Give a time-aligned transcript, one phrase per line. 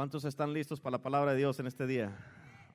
[0.00, 2.16] ¿Cuántos están listos para la palabra de Dios en este día?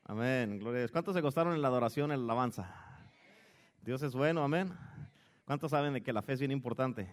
[0.04, 0.92] Amén, gloria a Dios.
[0.92, 2.71] ¿Cuántos se gozaron en la adoración, en la alabanza?
[3.81, 4.71] Dios es bueno, amén.
[5.44, 7.10] ¿Cuántos saben de que la fe es bien importante?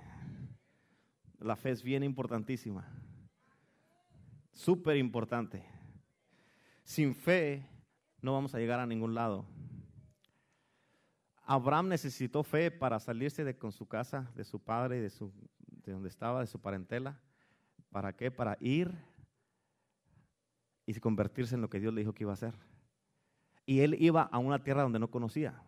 [1.39, 2.87] La fe es bien importantísima.
[4.53, 5.65] Súper importante.
[6.85, 7.67] Sin fe
[8.21, 9.47] no vamos a llegar a ningún lado.
[11.47, 15.33] Abraham necesitó fe para salirse de con su casa, de su padre, de, su,
[15.87, 17.19] de donde estaba, de su parentela.
[17.91, 18.31] ¿Para qué?
[18.31, 18.93] Para ir
[20.87, 22.55] y convertirse en lo que Dios le dijo que iba a hacer.
[23.67, 25.63] Y él iba a una tierra donde no conocía.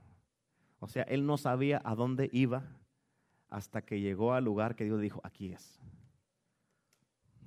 [0.80, 2.64] O sea, él no sabía a dónde iba
[3.48, 5.80] hasta que llegó al lugar que Dios dijo, aquí es.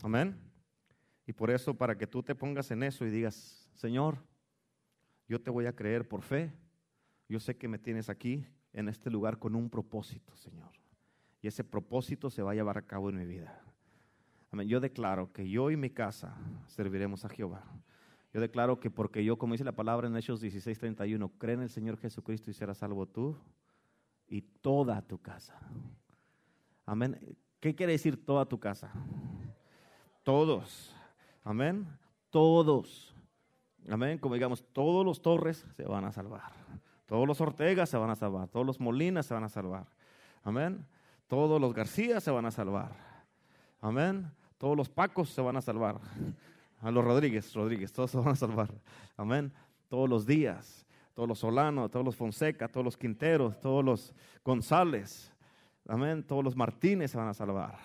[0.02, 0.40] Amén.
[1.26, 4.18] Y por eso, para que tú te pongas en eso y digas, Señor,
[5.28, 6.54] yo te voy a creer por fe.
[7.28, 10.72] Yo sé que me tienes aquí, en este lugar, con un propósito, Señor.
[11.42, 13.62] Y ese propósito se va a llevar a cabo en mi vida.
[14.64, 16.36] Yo declaro que yo y mi casa
[16.68, 17.64] serviremos a Jehová.
[18.34, 21.70] Yo declaro que porque yo, como dice la palabra en Hechos 16:31, cree en el
[21.70, 23.38] Señor Jesucristo y serás salvo tú
[24.28, 25.58] y toda tu casa.
[26.86, 27.18] Amén.
[27.60, 28.92] ¿Qué quiere decir toda tu casa?
[30.24, 30.96] Todos.
[31.44, 31.88] Amén.
[32.30, 33.16] Todos.
[33.90, 34.18] Amén.
[34.18, 36.52] Como digamos, todos los Torres se van a salvar.
[37.06, 38.50] Todos los Ortegas se van a salvar.
[38.50, 39.88] Todos los Molinas se van a salvar.
[40.44, 40.86] Amén.
[41.28, 42.92] Todos los García se van a salvar.
[43.82, 44.32] Amén.
[44.58, 46.00] Todos los Pacos se van a salvar.
[46.82, 48.70] A los Rodríguez, Rodríguez, todos se van a salvar.
[49.16, 49.52] Amén.
[49.90, 55.34] Todos los días, todos los Solano, todos los Fonseca, todos los Quinteros, todos los González.
[55.88, 56.24] Amén.
[56.24, 57.78] Todos los Martínez se van a salvar.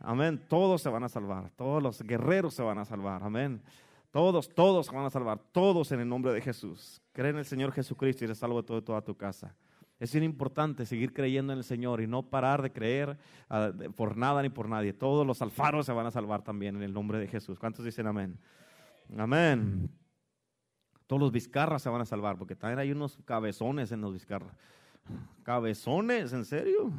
[0.00, 0.42] Amén.
[0.48, 1.50] Todos se van a salvar.
[1.50, 3.22] Todos los guerreros se van a salvar.
[3.22, 3.62] Amén.
[4.10, 5.38] Todos, todos se van a salvar.
[5.52, 7.00] Todos en el nombre de Jesús.
[7.12, 9.54] Cree en el Señor Jesucristo y te salvo todo, toda tu casa.
[10.00, 13.18] Es importante seguir creyendo en el Señor y no parar de creer
[13.48, 14.92] ah, por nada ni por nadie.
[14.92, 17.58] Todos los alfaros se van a salvar también en el nombre de Jesús.
[17.58, 18.38] ¿Cuántos dicen amén?
[19.16, 19.90] Amén.
[21.08, 24.54] Todos los vizcarras se van a salvar porque también hay unos cabezones en los vizcarras.
[25.42, 26.32] ¿Cabezones?
[26.32, 26.92] ¿En serio?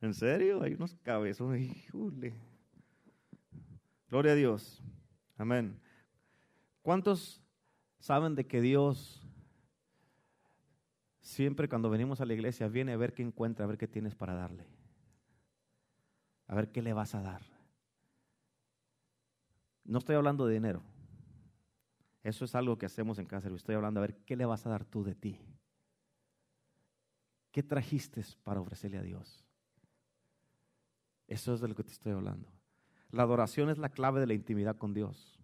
[0.00, 0.62] ¿En serio?
[0.62, 1.70] Hay unos cabezones.
[4.08, 4.82] Gloria a Dios.
[5.36, 5.78] Amén.
[6.82, 7.42] ¿Cuántos
[7.98, 9.22] saben de que Dios
[11.20, 14.14] siempre cuando venimos a la iglesia viene a ver qué encuentra, a ver qué tienes
[14.14, 14.66] para darle?
[16.46, 17.42] A ver qué le vas a dar.
[19.84, 20.82] No estoy hablando de dinero.
[22.22, 23.48] Eso es algo que hacemos en casa.
[23.48, 25.40] Estoy hablando a ver qué le vas a dar tú de ti.
[27.52, 29.44] ¿Qué trajiste para ofrecerle a Dios?
[31.26, 32.50] Eso es de lo que te estoy hablando.
[33.10, 35.37] La adoración es la clave de la intimidad con Dios.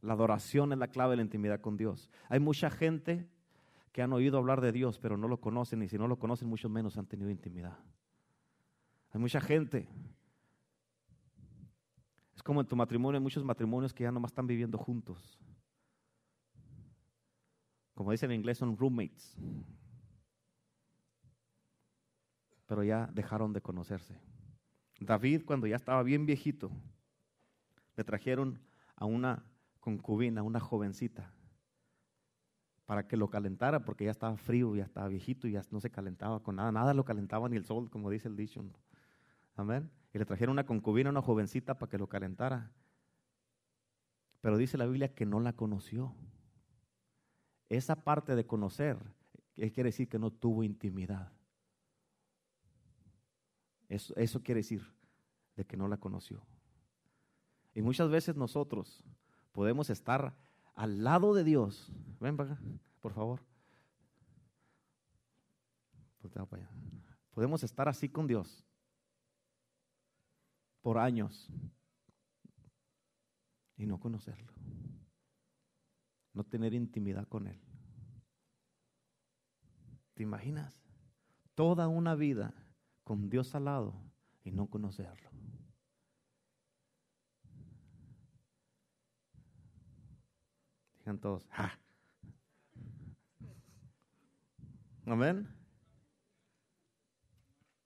[0.00, 2.08] La adoración es la clave de la intimidad con Dios.
[2.28, 3.28] Hay mucha gente
[3.92, 6.48] que han oído hablar de Dios, pero no lo conocen, y si no lo conocen,
[6.48, 7.78] mucho menos han tenido intimidad.
[9.10, 9.88] Hay mucha gente.
[12.36, 15.38] Es como en tu matrimonio, hay muchos matrimonios que ya nomás están viviendo juntos.
[17.94, 19.36] Como dicen en inglés, son roommates.
[22.66, 24.16] Pero ya dejaron de conocerse.
[25.00, 26.70] David, cuando ya estaba bien viejito,
[27.96, 28.60] le trajeron
[28.94, 29.42] a una
[29.88, 31.32] concubina, una jovencita,
[32.84, 36.42] para que lo calentara, porque ya estaba frío, ya estaba viejito ya no se calentaba
[36.42, 36.70] con nada.
[36.70, 38.62] Nada lo calentaba ni el sol, como dice el dicho.
[39.56, 39.90] Amén.
[40.12, 42.70] Y le trajeron una concubina, una jovencita, para que lo calentara.
[44.42, 46.14] Pero dice la Biblia que no la conoció.
[47.70, 48.98] Esa parte de conocer,
[49.54, 51.32] quiere decir que no tuvo intimidad.
[53.88, 54.82] Eso, eso quiere decir
[55.56, 56.42] de que no la conoció.
[57.74, 59.04] Y muchas veces nosotros
[59.58, 60.36] podemos estar
[60.76, 61.90] al lado de Dios.
[62.20, 62.56] Ven para
[63.00, 63.40] por favor.
[67.32, 68.64] Podemos estar así con Dios
[70.80, 71.50] por años
[73.76, 74.52] y no conocerlo.
[76.34, 77.60] No tener intimidad con Él.
[80.14, 80.80] ¿Te imaginas?
[81.56, 82.54] Toda una vida
[83.02, 83.92] con Dios al lado
[84.44, 85.28] y no conocerlo.
[91.16, 91.48] Todos,
[95.06, 95.48] Amén.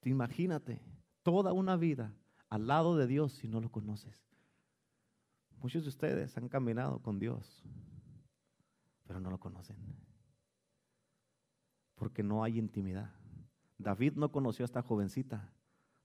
[0.02, 0.82] Imagínate
[1.22, 2.12] toda una vida
[2.48, 4.26] al lado de Dios si no lo conoces.
[5.60, 7.62] Muchos de ustedes han caminado con Dios,
[9.06, 9.76] pero no lo conocen.
[11.94, 13.12] Porque no hay intimidad.
[13.78, 15.52] David no conoció a esta jovencita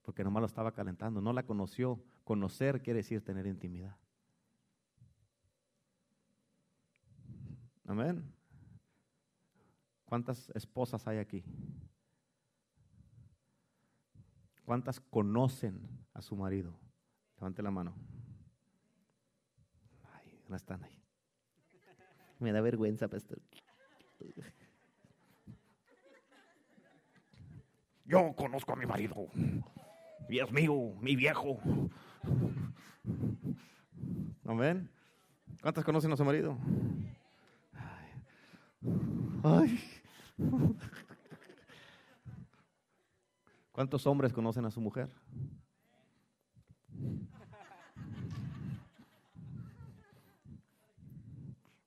[0.08, 2.02] porque nomás lo estaba calentando, no la conoció.
[2.24, 3.96] Conocer quiere decir tener intimidad.
[7.88, 8.22] Amén.
[10.04, 11.42] ¿Cuántas esposas hay aquí?
[14.62, 16.78] ¿Cuántas conocen a su marido?
[17.36, 17.94] Levante la mano.
[20.12, 21.02] Ay, no están ahí.
[22.38, 23.40] Me da vergüenza, pastor.
[28.04, 29.28] Yo conozco a mi marido.
[30.28, 31.58] Y es mío, mi viejo.
[34.44, 34.90] Amén.
[35.62, 36.58] ¿Cuántas conocen a su marido?
[39.42, 39.78] Ay.
[43.72, 45.08] ¿Cuántos hombres conocen a su mujer?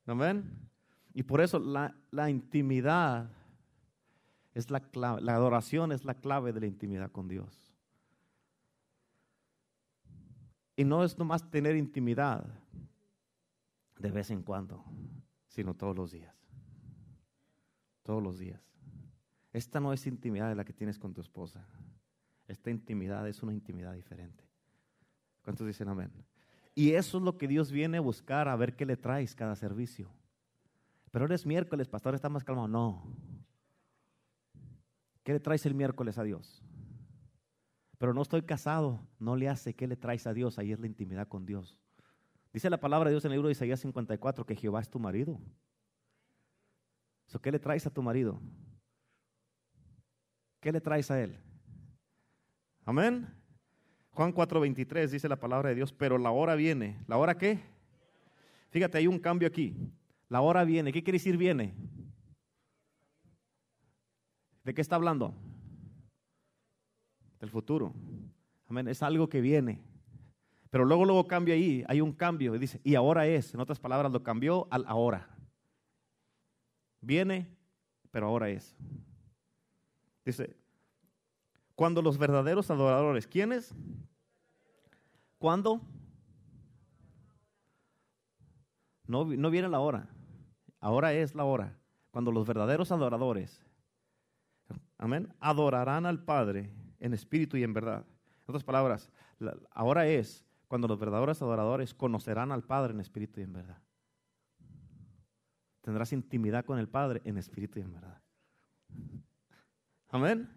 [0.06, 0.44] Amén.
[1.14, 3.30] Y por eso la, la intimidad
[4.54, 7.74] es la clave, la adoración es la clave de la intimidad con Dios.
[10.76, 12.46] Y no es nomás tener intimidad
[14.00, 14.84] de vez en cuando,
[15.48, 16.41] sino todos los días.
[18.04, 18.62] Todos los días.
[19.54, 21.66] Esta no es intimidad de la que tienes con tu esposa.
[22.48, 24.44] Esta intimidad es una intimidad diferente.
[25.42, 26.12] ¿Cuántos dicen amén?
[26.74, 29.56] Y eso es lo que Dios viene a buscar, a ver qué le traes cada
[29.56, 30.10] servicio.
[31.12, 32.68] Pero ahora es miércoles, pastor, está más calmado.
[32.68, 33.04] No.
[35.24, 36.64] ¿Qué le traes el miércoles a Dios?
[37.98, 39.76] Pero no estoy casado, no le hace.
[39.76, 40.58] ¿Qué le traes a Dios?
[40.58, 41.78] Ahí es la intimidad con Dios.
[42.54, 45.00] Dice la palabra de Dios en el libro de Isaías 54 que Jehová es tu
[45.00, 45.40] marido.
[47.40, 48.42] ¿Qué le traes a tu marido?
[50.60, 51.38] ¿Qué le traes a él?
[52.86, 53.28] Amén.
[54.12, 57.04] Juan 4:23 dice la palabra de Dios, pero la hora viene.
[57.08, 57.60] ¿La hora qué?
[58.70, 59.76] Fíjate, hay un cambio aquí.
[60.30, 60.92] La hora viene.
[60.92, 61.74] ¿Qué quiere decir viene?
[64.64, 65.34] ¿De qué está hablando?
[67.40, 67.94] Del futuro.
[68.68, 68.88] Amén.
[68.88, 69.82] Es algo que viene.
[70.70, 71.84] Pero luego, luego cambia ahí.
[71.88, 72.56] Hay un cambio.
[72.56, 73.54] Y dice, y ahora es.
[73.54, 75.31] En otras palabras, lo cambió al ahora.
[77.02, 77.48] Viene,
[78.12, 78.76] pero ahora es.
[80.24, 80.56] Dice,
[81.76, 83.74] cuando los verdaderos adoradores, ¿quiénes?
[85.40, 85.82] ¿Cuándo?
[89.08, 90.08] No, no viene la hora.
[90.80, 91.78] Ahora es la hora.
[92.12, 93.66] Cuando los verdaderos adoradores
[95.02, 95.34] Amén.
[95.40, 96.70] Adorarán al Padre
[97.00, 98.06] en espíritu y en verdad.
[98.06, 99.10] En otras palabras,
[99.72, 103.78] ahora es cuando los verdaderos adoradores conocerán al Padre en espíritu y en verdad.
[105.82, 108.22] Tendrás intimidad con el Padre en espíritu y en verdad.
[110.10, 110.50] Amén.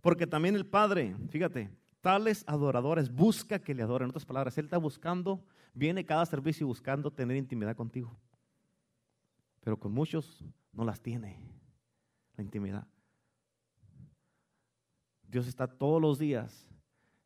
[0.00, 4.06] Porque también el Padre, fíjate, tales adoradores busca que le adoren.
[4.06, 8.16] En otras palabras, Él está buscando, viene cada servicio buscando tener intimidad contigo.
[9.60, 11.40] Pero con muchos no las tiene
[12.36, 12.86] la intimidad.
[15.26, 16.70] Dios está todos los días,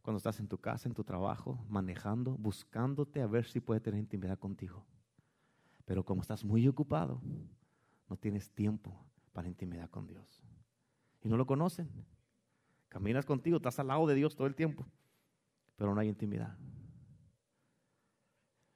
[0.01, 4.01] cuando estás en tu casa, en tu trabajo, manejando, buscándote a ver si puede tener
[4.01, 4.87] intimidad contigo.
[5.89, 7.19] Pero como estás muy ocupado,
[8.11, 8.95] no tienes tiempo
[9.33, 10.45] para intimidad con Dios.
[11.23, 11.89] Y no lo conocen.
[12.91, 14.87] Caminas contigo, estás al lado de Dios todo el tiempo,
[15.77, 16.59] pero no hay intimidad.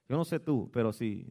[0.09, 1.27] Yo no sé tú, pero si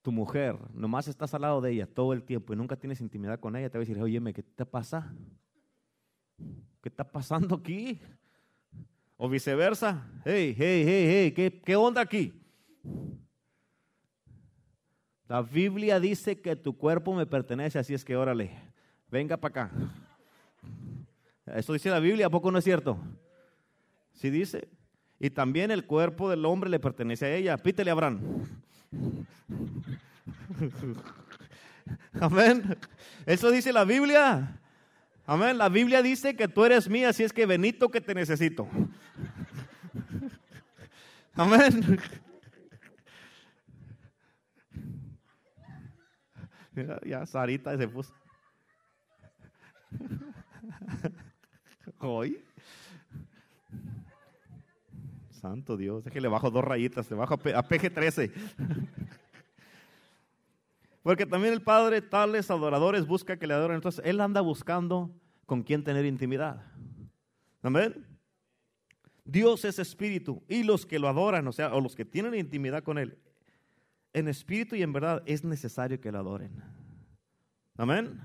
[0.00, 3.38] tu mujer, nomás estás al lado de ella todo el tiempo y nunca tienes intimidad
[3.38, 5.14] con ella, te va a decir, oye, ¿qué te pasa?
[6.80, 8.00] ¿Qué está pasando aquí?
[9.18, 12.32] O viceversa, hey, hey, hey, hey, ¿qué, qué onda aquí?
[15.28, 18.52] La Biblia dice que tu cuerpo me pertenece, así es que órale,
[19.10, 19.70] venga para acá.
[21.46, 22.98] Eso dice la Biblia, ¿a poco no es cierto?
[24.14, 24.68] Sí dice.
[25.18, 27.56] Y también el cuerpo del hombre le pertenece a ella.
[27.56, 28.20] Pítele, Abraham.
[32.20, 32.76] Amén.
[33.24, 34.60] Eso dice la Biblia.
[35.26, 35.58] Amén.
[35.58, 38.68] La Biblia dice que tú eres mía, así es que Benito que te necesito.
[41.34, 41.98] Amén.
[47.06, 48.12] Ya, Sarita se puso.
[51.98, 52.42] Hoy.
[55.30, 58.32] Santo Dios, es le bajo dos rayitas, le bajo a PG-13.
[61.02, 63.76] Porque también el Padre, tales adoradores, busca que le adoren.
[63.76, 65.14] Entonces, Él anda buscando
[65.44, 66.66] con quién tener intimidad.
[67.62, 68.04] Amén.
[69.24, 72.82] Dios es espíritu y los que lo adoran, o sea, o los que tienen intimidad
[72.82, 73.18] con Él,
[74.16, 76.50] en espíritu y en verdad es necesario que lo adoren.
[77.76, 78.18] Amén.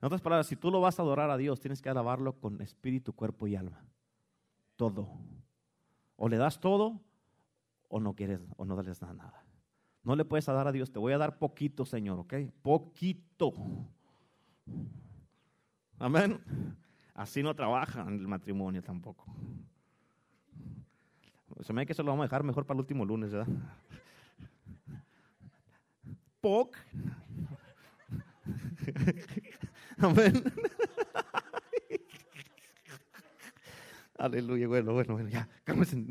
[0.00, 2.60] En otras palabras, si tú lo vas a adorar a Dios, tienes que alabarlo con
[2.60, 3.84] espíritu, cuerpo y alma.
[4.76, 5.08] Todo.
[6.14, 7.00] O le das todo
[7.88, 9.44] o no quieres o no les das nada.
[10.04, 12.34] No le puedes dar a Dios, te voy a dar poquito, Señor, ¿ok?
[12.62, 13.52] Poquito.
[15.98, 16.40] Amén.
[17.14, 19.26] Así no trabaja en el matrimonio tampoco.
[21.62, 23.52] Se me ve que se lo vamos a dejar mejor para el último lunes, ¿verdad?
[26.42, 26.76] Poc.
[29.98, 30.42] Amén.
[34.18, 36.04] Aleluya, bueno, bueno, bueno, ya, cálmese.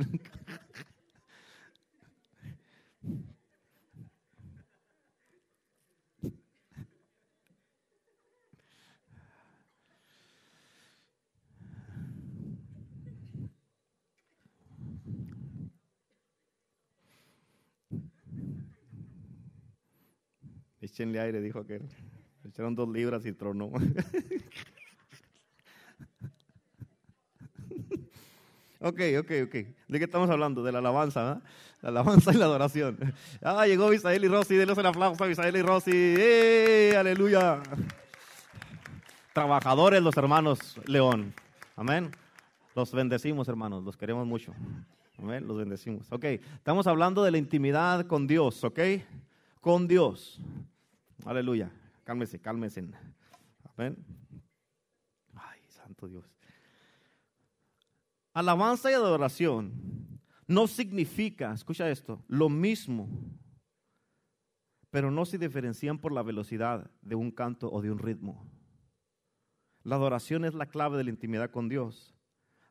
[21.01, 21.81] Échenle aire, dijo aquel.
[22.43, 23.65] Le echaron dos libras y tronó.
[28.79, 29.53] ok, ok, ok.
[29.87, 30.61] ¿De qué estamos hablando?
[30.61, 31.41] De la alabanza, ¿ah?
[31.81, 32.99] La alabanza y la adoración.
[33.41, 34.57] Ah, llegó Misael y Rosy.
[34.57, 35.89] Denles el aplauso a Misael y Rosy.
[35.91, 36.93] ¡Eh!
[36.95, 37.63] ¡Aleluya!
[39.33, 41.33] Trabajadores los hermanos León.
[41.75, 42.11] Amén.
[42.75, 43.83] Los bendecimos, hermanos.
[43.83, 44.53] Los queremos mucho.
[45.17, 45.47] Amén.
[45.47, 46.11] Los bendecimos.
[46.11, 46.25] Ok.
[46.25, 48.79] Estamos hablando de la intimidad con Dios, ¿ok?
[49.61, 50.39] Con Dios.
[51.25, 51.71] Aleluya.
[52.03, 52.87] Cálmese, cálmese.
[53.77, 53.97] Amén.
[55.35, 56.35] Ay, santo Dios.
[58.33, 59.73] Alabanza y adoración
[60.47, 63.09] no significa, escucha esto, lo mismo,
[64.89, 68.45] pero no se diferencian por la velocidad de un canto o de un ritmo.
[69.83, 72.13] La adoración es la clave de la intimidad con Dios.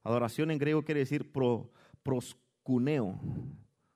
[0.02, 3.18] Adoración en griego quiere decir pro, proscuneo.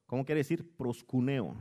[0.07, 0.77] ¿Cómo quiere decir?
[0.77, 1.55] Proscuneo.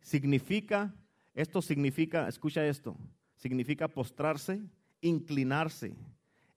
[0.00, 0.94] Significa
[1.34, 2.96] esto significa, escucha esto,
[3.36, 4.60] significa postrarse,
[5.00, 5.94] inclinarse.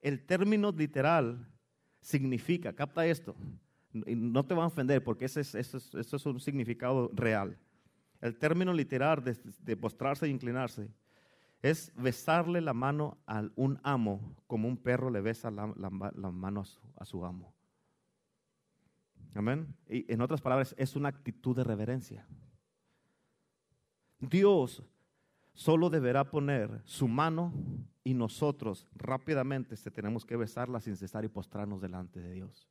[0.01, 1.47] El término literal
[2.01, 3.35] significa, capta esto,
[3.93, 7.57] no te va a ofender porque ese es, un significado real.
[8.21, 10.89] El término literal de, postrarse e inclinarse
[11.61, 16.65] es besarle la mano a un amo como un perro le besa la, mano a
[16.65, 17.53] su, a su amo.
[19.33, 19.75] Amén.
[19.89, 22.25] Y en otras palabras, es una actitud de reverencia.
[24.29, 24.83] Dios
[25.53, 27.53] solo deberá poner su mano
[28.03, 32.69] y nosotros rápidamente se tenemos que besarla sin cesar y postrarnos delante de Dios.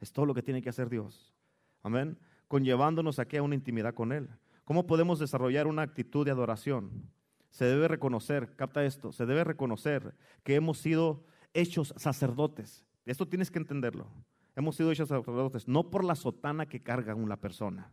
[0.00, 1.34] Es todo lo que tiene que hacer Dios.
[1.82, 2.18] Amén.
[2.48, 4.28] Conllevándonos aquí a una intimidad con Él.
[4.64, 7.10] ¿Cómo podemos desarrollar una actitud de adoración?
[7.50, 12.84] Se debe reconocer, capta esto, se debe reconocer que hemos sido hechos sacerdotes.
[13.06, 14.08] Esto tienes que entenderlo.
[14.56, 17.92] Hemos sido hechos sacerdotes, no por la sotana que carga una persona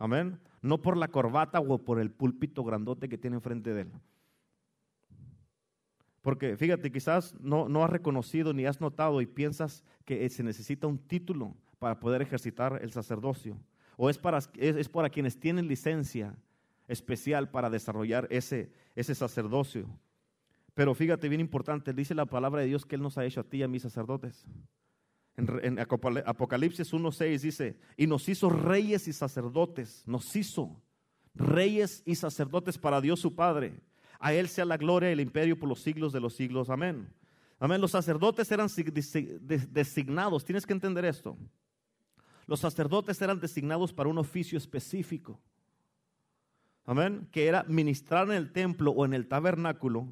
[0.00, 0.40] Amén.
[0.62, 3.92] No por la corbata o por el púlpito grandote que tiene enfrente de él.
[6.22, 10.86] Porque fíjate, quizás no, no has reconocido ni has notado y piensas que se necesita
[10.86, 13.58] un título para poder ejercitar el sacerdocio.
[13.98, 16.34] O es para, es, para quienes tienen licencia
[16.88, 19.86] especial para desarrollar ese, ese sacerdocio.
[20.72, 23.44] Pero fíjate, bien importante, dice la palabra de Dios que Él nos ha hecho a
[23.44, 24.46] ti y a mis sacerdotes.
[25.36, 30.82] En, Apocalipsis 1.6 dice, y nos hizo reyes y sacerdotes, nos hizo
[31.34, 33.80] reyes y sacerdotes para Dios su Padre.
[34.18, 36.68] A Él sea la gloria y el imperio por los siglos de los siglos.
[36.68, 37.08] Amén.
[37.58, 37.80] Amén.
[37.80, 38.68] Los sacerdotes eran
[39.70, 41.38] designados, tienes que entender esto.
[42.46, 45.40] Los sacerdotes eran designados para un oficio específico.
[46.84, 47.28] Amén.
[47.30, 50.08] Que era ministrar en el templo o en el tabernáculo.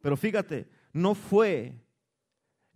[0.00, 1.76] Pero fíjate, no fue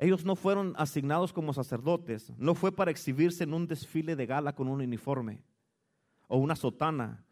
[0.02, 4.54] ellos no fueron asignados como sacerdotes, no fue para exhibirse en un desfile de gala
[4.54, 5.44] con un uniforme
[6.26, 7.25] o una sotana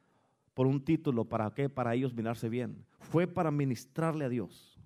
[0.54, 1.68] por un título, ¿para qué?
[1.68, 2.84] Para ellos mirarse bien.
[3.00, 4.78] Fue para ministrarle a Dios.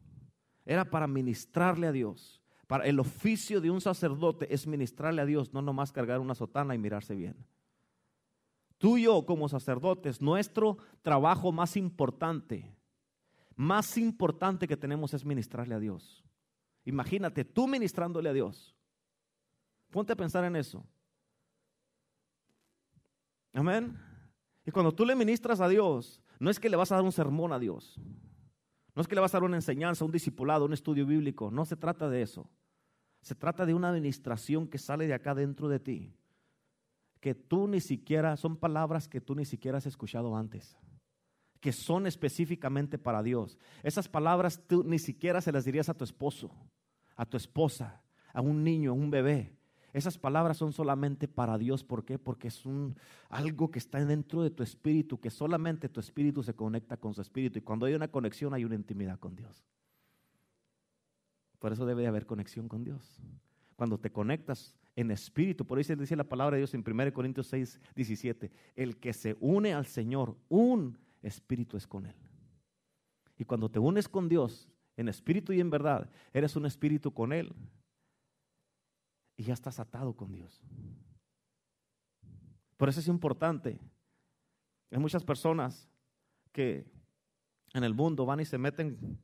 [0.64, 2.40] Era para ministrarle a Dios.
[2.66, 6.74] Para el oficio de un sacerdote es ministrarle a Dios, no nomás cargar una sotana
[6.74, 7.36] y mirarse bien.
[8.78, 12.74] Tú y yo como sacerdotes, nuestro trabajo más importante,
[13.56, 16.24] más importante que tenemos es ministrarle a Dios.
[16.84, 18.74] Imagínate tú ministrándole a Dios.
[19.90, 20.84] Ponte a pensar en eso.
[23.52, 23.98] Amén.
[24.66, 27.12] Y cuando tú le ministras a Dios, no es que le vas a dar un
[27.12, 27.98] sermón a Dios.
[28.94, 31.50] No es que le vas a dar una enseñanza, un discipulado, un estudio bíblico.
[31.50, 32.48] No se trata de eso.
[33.20, 36.14] Se trata de una administración que sale de acá dentro de ti.
[37.20, 40.76] Que tú ni siquiera, son palabras que tú ni siquiera has escuchado antes
[41.64, 43.56] que son específicamente para Dios.
[43.82, 46.50] Esas palabras tú ni siquiera se las dirías a tu esposo,
[47.16, 48.02] a tu esposa,
[48.34, 49.56] a un niño, a un bebé.
[49.94, 51.82] Esas palabras son solamente para Dios.
[51.82, 52.18] ¿Por qué?
[52.18, 52.98] Porque es un,
[53.30, 57.22] algo que está dentro de tu espíritu, que solamente tu espíritu se conecta con su
[57.22, 57.58] espíritu.
[57.58, 59.64] Y cuando hay una conexión hay una intimidad con Dios.
[61.60, 63.22] Por eso debe de haber conexión con Dios.
[63.74, 67.46] Cuando te conectas en espíritu, por eso dice la palabra de Dios en 1 Corintios
[67.46, 72.16] 6, 17, el que se une al Señor, un espíritu es con Él.
[73.36, 77.32] Y cuando te unes con Dios, en espíritu y en verdad, eres un espíritu con
[77.32, 77.54] Él.
[79.36, 80.62] Y ya estás atado con Dios.
[82.76, 83.80] Por eso es importante.
[84.90, 85.88] Hay muchas personas
[86.52, 86.86] que
[87.72, 89.18] en el mundo van y se meten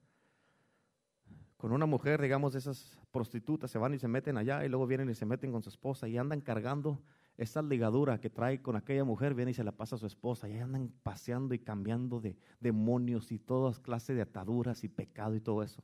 [1.56, 5.10] con una mujer, digamos, esas prostitutas, se van y se meten allá y luego vienen
[5.10, 7.02] y se meten con su esposa y andan cargando
[7.40, 10.46] esa ligadura que trae con aquella mujer, viene y se la pasa a su esposa
[10.46, 15.40] y andan paseando y cambiando de demonios y todas clases de ataduras y pecado y
[15.40, 15.82] todo eso.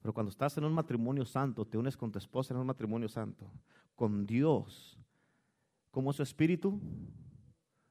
[0.00, 3.06] Pero cuando estás en un matrimonio santo, te unes con tu esposa en un matrimonio
[3.10, 3.52] santo,
[3.94, 4.98] con Dios,
[5.90, 6.80] como su espíritu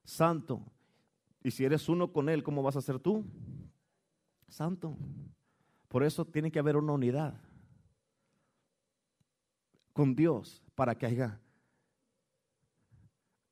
[0.04, 0.66] santo.
[1.44, 3.24] Y si eres uno con Él, ¿cómo vas a ser tú?
[4.48, 4.98] Santo.
[5.88, 7.40] Por eso tiene que haber una unidad
[9.94, 11.40] con Dios para que haya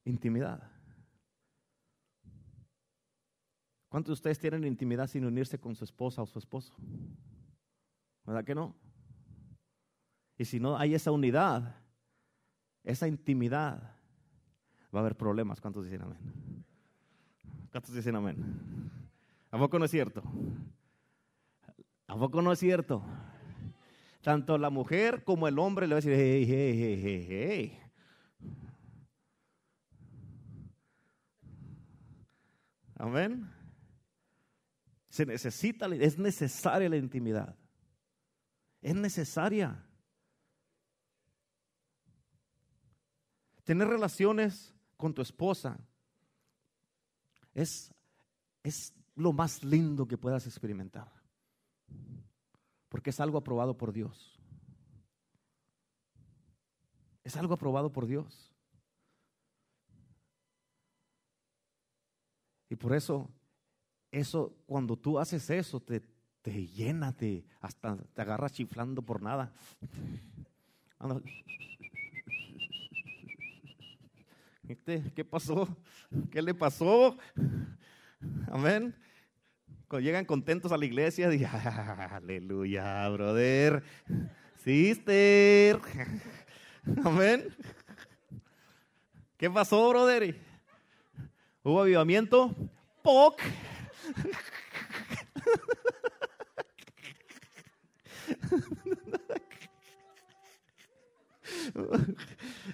[0.09, 0.61] intimidad.
[3.89, 6.73] ¿Cuántos de ustedes tienen intimidad sin unirse con su esposa o su esposo?
[8.25, 8.75] ¿Verdad que no?
[10.37, 11.75] Y si no hay esa unidad,
[12.83, 13.81] esa intimidad,
[14.93, 15.59] va a haber problemas.
[15.59, 16.17] ¿Cuántos dicen amén?
[17.71, 18.91] ¿Cuántos dicen amén?
[19.51, 20.21] ¿A poco no es cierto?
[22.07, 23.03] ¿A poco no es cierto?
[24.21, 27.88] Tanto la mujer como el hombre le va a decir, hey, hey, hey, hey, hey.
[32.99, 33.49] Amén.
[35.07, 37.55] Se necesita, es necesaria la intimidad.
[38.81, 39.83] Es necesaria.
[43.63, 45.79] Tener relaciones con tu esposa
[47.53, 47.93] es,
[48.63, 51.09] es lo más lindo que puedas experimentar.
[52.89, 54.37] Porque es algo aprobado por Dios.
[57.23, 58.48] Es algo aprobado por Dios.
[62.69, 63.29] Y por eso,
[64.11, 66.01] eso, cuando tú haces eso, te,
[66.41, 69.51] te llena, te, hasta te agarras chiflando por nada.
[75.15, 75.67] ¿Qué pasó?
[76.31, 77.17] ¿Qué le pasó?
[78.51, 78.95] Amén.
[79.87, 83.83] Cuando llegan contentos a la iglesia, dije, aleluya, brother.
[84.63, 85.79] Sister.
[87.03, 87.43] Amén.
[89.37, 90.35] ¿Qué pasó, brother?
[91.63, 92.55] ¿Hubo avivamiento?
[93.01, 93.41] ¡Poc!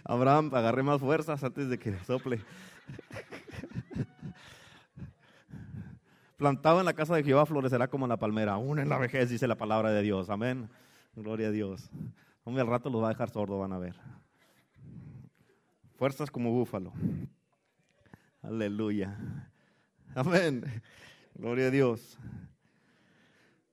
[0.03, 2.41] Abraham, agarré más fuerzas antes de que sople.
[6.37, 9.47] Plantado en la casa de Jehová florecerá como la palmera, aún en la vejez, dice
[9.47, 10.29] la palabra de Dios.
[10.29, 10.69] Amén.
[11.15, 11.89] Gloria a Dios.
[12.43, 13.95] Hombre, al rato los va a dejar sordo, van a ver.
[15.97, 16.91] Fuerzas como búfalo.
[18.47, 19.17] Aleluya.
[20.13, 20.63] Amén.
[21.33, 22.17] Gloria a Dios.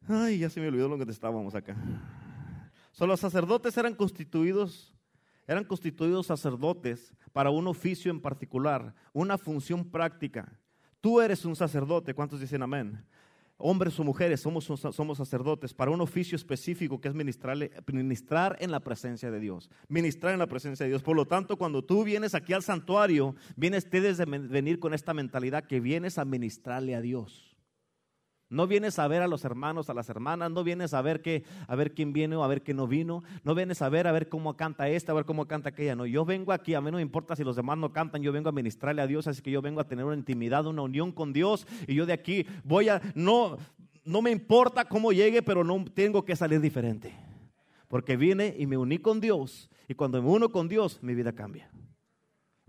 [0.09, 1.77] Ay, ya se me olvidó lo que estábamos acá.
[2.99, 4.95] Los sacerdotes eran constituidos,
[5.47, 10.59] eran constituidos sacerdotes para un oficio en particular, una función práctica.
[11.01, 13.05] Tú eres un sacerdote, ¿cuántos dicen amén?
[13.65, 18.73] Hombres o mujeres, somos, somos sacerdotes para un oficio específico que es ministrar, ministrar en
[18.73, 19.71] la presencia de Dios.
[19.89, 21.03] Ministrar en la presencia de Dios.
[21.03, 25.15] Por lo tanto, cuando tú vienes aquí al santuario, vienes, debes de venir con esta
[25.15, 27.52] mentalidad que vienes a ministrarle a Dios.
[28.53, 31.43] No vienes a ver a los hermanos, a las hermanas, no vienes a ver qué,
[31.67, 34.13] a ver quién viene o a ver quién no vino, no vienes a ver a
[34.13, 35.97] ver cómo canta esta, a ver cómo canta aquella.
[35.97, 38.31] No, yo vengo aquí, a mí no me importa si los demás no cantan, yo
[38.31, 41.13] vengo a ministrarle a Dios, así que yo vengo a tener una intimidad, una unión
[41.13, 43.57] con Dios y yo de aquí voy a no
[44.05, 47.15] no me importa cómo llegue, pero no tengo que salir diferente.
[47.89, 51.33] Porque vine y me uní con Dios y cuando me uno con Dios, mi vida
[51.33, 51.71] cambia.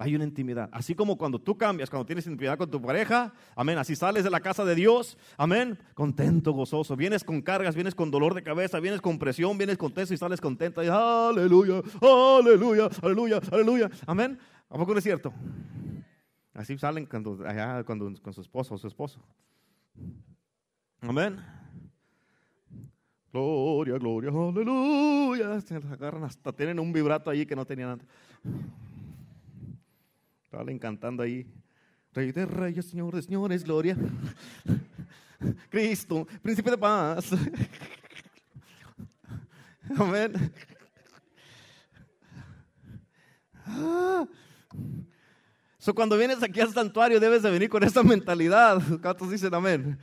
[0.04, 0.68] Hay una intimidad.
[0.74, 3.78] Así como cuando tú cambias, cuando tienes intimidad con tu pareja, amén.
[3.78, 5.80] Así sales de la casa de Dios, amén.
[5.94, 6.98] Contento, gozoso.
[6.98, 10.42] Vienes con cargas, vienes con dolor de cabeza, vienes con presión, vienes contento y sales
[10.42, 10.84] contento.
[10.84, 13.90] Y aleluya, aleluya, aleluya, aleluya.
[14.06, 14.38] Amén.
[14.70, 15.34] ¿A poco no es cierto?
[16.54, 19.22] Así salen cuando, allá, cuando, con su esposo o su esposo.
[21.00, 21.40] Amén.
[23.32, 25.62] Gloria, gloria, aleluya.
[25.62, 28.08] Se agarran hasta tienen un vibrato ahí que no tenían antes.
[30.54, 31.48] Estaba encantando ahí.
[32.14, 33.98] Rey de reyes, Señor de señores, gloria.
[35.72, 37.32] Cristo, príncipe de paz.
[39.98, 40.34] Amén.
[45.80, 48.80] So, cuando vienes aquí al santuario debes de venir con esa mentalidad.
[49.02, 49.98] ¿Cuántos dicen amén?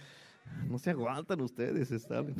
[0.68, 2.34] No se aguantan ustedes, están.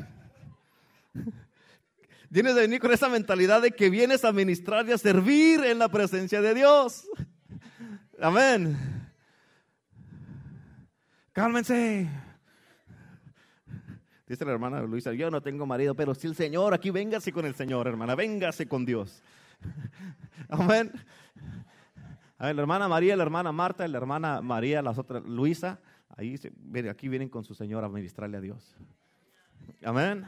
[2.32, 5.78] Tienes de venir con esa mentalidad de que vienes a ministrar y a servir en
[5.78, 7.06] la presencia de Dios.
[8.20, 8.76] Amén.
[11.32, 12.08] Cálmense.
[14.26, 17.46] Dice la hermana Luisa, yo no tengo marido, pero si el Señor, aquí véngase con
[17.46, 19.22] el Señor, hermana, véngase con Dios.
[20.48, 20.92] Amén.
[22.36, 25.80] A ver, la hermana María, la hermana Marta, la hermana María, las otras, Luisa,
[26.16, 26.38] ahí
[26.88, 28.76] aquí vienen con su Señor a ministrarle a Dios.
[29.82, 30.26] Amén.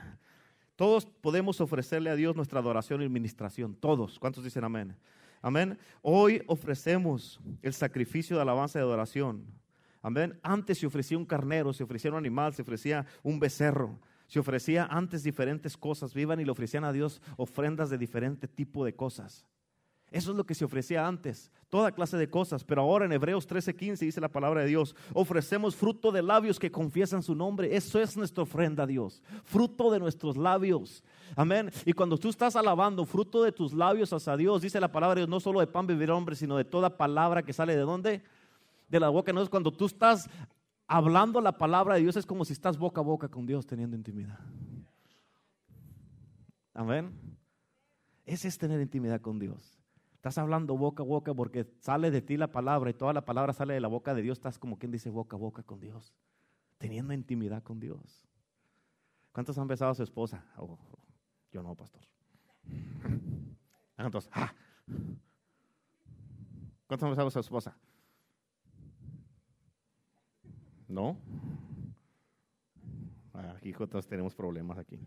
[0.76, 3.74] Todos podemos ofrecerle a Dios nuestra adoración y administración.
[3.74, 4.18] Todos.
[4.18, 4.96] ¿Cuántos dicen amén?
[5.42, 5.76] Amén.
[6.02, 9.44] Hoy ofrecemos el sacrificio de alabanza y adoración.
[10.00, 10.38] Amén.
[10.42, 13.98] Antes se ofrecía un carnero, se ofrecía un animal, se ofrecía un becerro.
[14.28, 16.14] Se ofrecía antes diferentes cosas.
[16.14, 19.44] Vivan y le ofrecían a Dios ofrendas de diferente tipo de cosas.
[20.12, 22.64] Eso es lo que se ofrecía antes, toda clase de cosas.
[22.64, 26.70] Pero ahora en Hebreos 13:15 dice la palabra de Dios, ofrecemos fruto de labios que
[26.70, 27.74] confiesan su nombre.
[27.74, 31.02] Eso es nuestra ofrenda a Dios, fruto de nuestros labios.
[31.34, 31.70] Amén.
[31.86, 35.20] Y cuando tú estás alabando, fruto de tus labios hacia Dios, dice la palabra de
[35.22, 38.22] Dios, no solo de pan vivir hombre, sino de toda palabra que sale de dónde?
[38.90, 39.32] De la boca.
[39.32, 40.28] No es cuando tú estás
[40.86, 43.96] hablando la palabra de Dios, es como si estás boca a boca con Dios teniendo
[43.96, 44.38] intimidad.
[46.74, 47.10] Amén.
[48.26, 49.81] Ese es tener intimidad con Dios.
[50.22, 53.52] Estás hablando boca a boca porque sale de ti la palabra y toda la palabra
[53.52, 54.38] sale de la boca de Dios.
[54.38, 56.14] Estás como quien dice boca a boca con Dios,
[56.78, 58.24] teniendo intimidad con Dios.
[59.32, 60.44] ¿Cuántos han besado a su esposa?
[60.58, 60.78] Oh,
[61.50, 62.02] yo no, pastor.
[63.96, 64.30] ¿Cuántos?
[64.32, 64.54] Ah.
[66.86, 67.76] ¿Cuántos han besado a su esposa?
[70.86, 71.16] ¿No?
[73.56, 75.00] Aquí todos tenemos problemas aquí.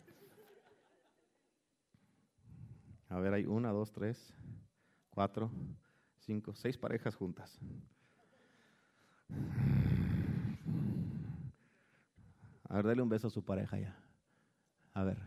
[3.07, 4.33] A ver, hay una, dos, tres
[5.15, 5.49] cuatro,
[6.19, 7.57] cinco, seis parejas juntas.
[12.67, 13.95] A ver, dale un beso a su pareja ya.
[14.93, 15.17] A ver.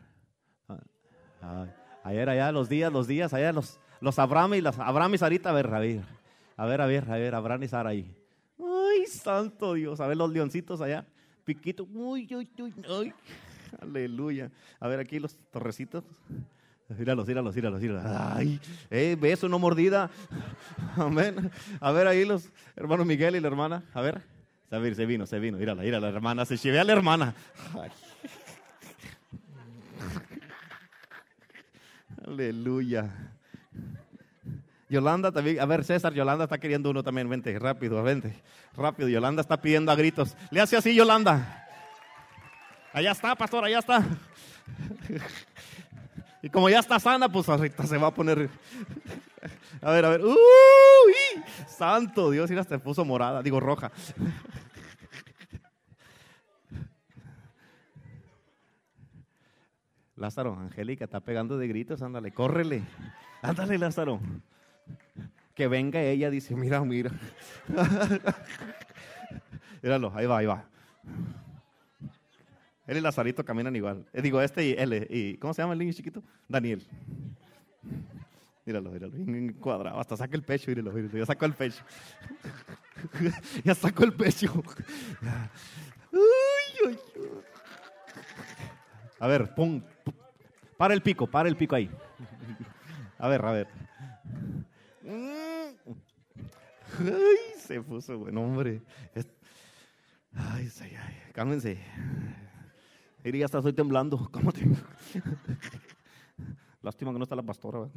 [2.04, 5.50] ayer allá los días, los días, allá los, los Abraham y las Abraham y Sarita,
[5.50, 6.04] a ver, a ver,
[6.56, 8.14] a ver, a ver, a ver, Abraham y Sara ahí.
[8.58, 11.06] Ay, santo Dios, a ver los leoncitos allá,
[11.44, 13.14] piquito, uy, uy, uy, uy,
[13.80, 14.50] aleluya.
[14.78, 16.04] A ver aquí los torrecitos.
[16.88, 18.02] Míralos, míralos, míralos, míralos.
[18.06, 18.58] Ay,
[18.90, 20.10] eh, beso, no mordida.
[20.96, 21.50] Amén.
[21.80, 23.82] A ver ahí los hermanos Miguel y la hermana.
[23.92, 24.22] A ver.
[24.70, 25.58] Se vino, se vino.
[25.58, 26.46] Mírala, mira la hermana.
[26.46, 27.34] Se llevé a la hermana.
[32.26, 33.34] Aleluya.
[34.88, 38.34] Yolanda también, a ver César, Yolanda está queriendo uno también, vente, rápido, vente,
[38.74, 40.34] rápido, Yolanda está pidiendo a gritos.
[40.50, 41.66] Le hace así, Yolanda.
[42.94, 44.02] Allá está, pastor, allá está.
[46.42, 48.50] Y como ya está sana, pues ahorita se va a poner.
[49.80, 50.20] A ver, a ver.
[50.24, 50.34] ¡Uy!
[51.68, 53.92] Santo Dios, mira, se puso morada, digo roja.
[60.16, 62.82] Lázaro, Angélica está pegando de gritos, ándale, córrele.
[63.40, 64.18] Ándale, Lázaro.
[65.54, 67.12] Que venga ella, dice, mira, mira.
[69.82, 70.64] Míralo, ahí va, ahí va.
[72.88, 74.06] Él y Lazarito caminan igual.
[74.14, 75.06] Eh, digo, este y él.
[75.10, 76.22] Y, ¿Cómo se llama el niño chiquito?
[76.48, 76.82] Daniel.
[78.64, 79.12] Míralo, míralo,
[79.60, 80.00] cuadrado.
[80.00, 81.18] Hasta saca el pecho, míralo, míralo.
[81.18, 81.84] Ya sacó el pecho.
[83.64, 84.64] ya sacó el pecho.
[89.20, 89.84] A ver, pon,
[90.78, 91.90] para el pico, para el pico ahí.
[93.18, 93.68] A ver, a ver.
[96.98, 98.80] Ay, se puso buen hombre.
[100.34, 101.78] Ay, ay, ay, cálmense.
[103.24, 104.28] Y hasta estoy temblando.
[104.32, 104.52] ¿Cómo.
[106.82, 107.88] Lástima que no está la pastora.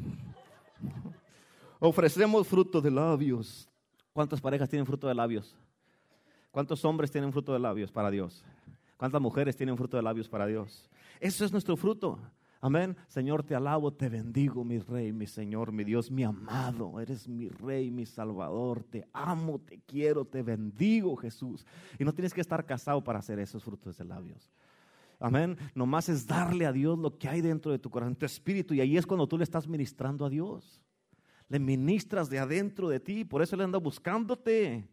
[1.79, 3.69] Ofrecemos fruto de labios.
[4.13, 5.55] ¿Cuántas parejas tienen fruto de labios?
[6.51, 8.43] ¿Cuántos hombres tienen fruto de labios para Dios?
[8.97, 10.89] ¿Cuántas mujeres tienen fruto de labios para Dios?
[11.19, 12.19] Eso es nuestro fruto.
[12.59, 12.95] Amén.
[13.07, 16.99] Señor, te alabo, te bendigo, mi rey, mi Señor, mi Dios, mi amado.
[16.99, 18.83] Eres mi rey, mi salvador.
[18.83, 21.65] Te amo, te quiero, te bendigo, Jesús.
[21.97, 24.51] Y no tienes que estar casado para hacer esos frutos de labios.
[25.21, 25.55] Amén.
[25.75, 28.73] Nomás es darle a Dios lo que hay dentro de tu corazón, tu espíritu.
[28.73, 30.81] Y ahí es cuando tú le estás ministrando a Dios.
[31.47, 33.23] Le ministras de adentro de ti.
[33.23, 34.89] Por eso le anda buscándote.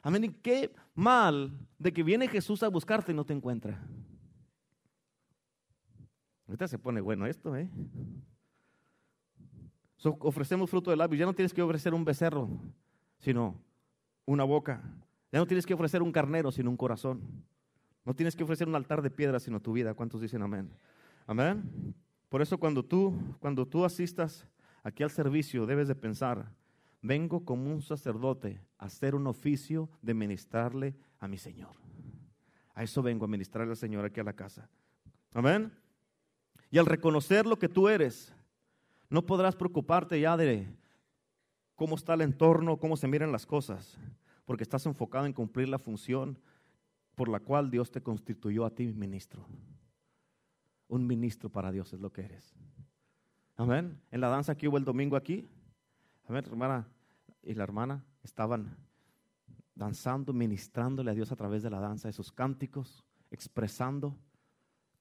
[0.00, 0.24] Amén.
[0.24, 3.84] Y qué mal de que viene Jesús a buscarte y no te encuentra.
[6.46, 7.68] Ahorita se pone bueno esto, ¿eh?
[10.20, 11.18] ofrecemos fruto de labios.
[11.18, 12.48] Ya no tienes que ofrecer un becerro,
[13.18, 13.58] sino
[14.26, 14.82] una boca.
[15.32, 17.22] Ya no tienes que ofrecer un carnero, sino un corazón.
[18.04, 19.94] No tienes que ofrecer un altar de piedra, sino tu vida.
[19.94, 20.70] ¿Cuántos dicen amén?
[21.26, 21.94] Amén.
[22.28, 24.46] Por eso cuando tú, cuando tú asistas
[24.82, 26.52] aquí al servicio, debes de pensar,
[27.00, 31.76] vengo como un sacerdote a hacer un oficio de ministrarle a mi Señor.
[32.74, 34.68] A eso vengo, a ministrarle al Señor aquí a la casa.
[35.32, 35.72] Amén.
[36.70, 38.34] Y al reconocer lo que tú eres,
[39.08, 40.66] no podrás preocuparte ya de
[41.76, 43.98] cómo está el entorno, cómo se miran las cosas,
[44.44, 46.38] porque estás enfocado en cumplir la función
[47.14, 49.46] por la cual Dios te constituyó a ti ministro.
[50.88, 52.54] Un ministro para Dios es lo que eres.
[53.56, 54.00] Amén.
[54.10, 55.48] En la danza que hubo el domingo aquí,
[56.26, 56.88] amén, hermana
[57.42, 58.76] y la hermana estaban
[59.74, 64.16] danzando, ministrándole a Dios a través de la danza, de sus cánticos, expresando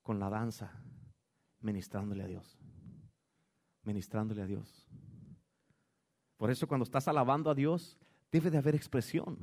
[0.02, 0.72] con la danza,
[1.62, 2.58] ministrándole a Dios.
[3.84, 4.88] Ministrándole a Dios.
[6.38, 7.98] Por eso cuando estás alabando a Dios,
[8.32, 9.38] debe de haber expresión,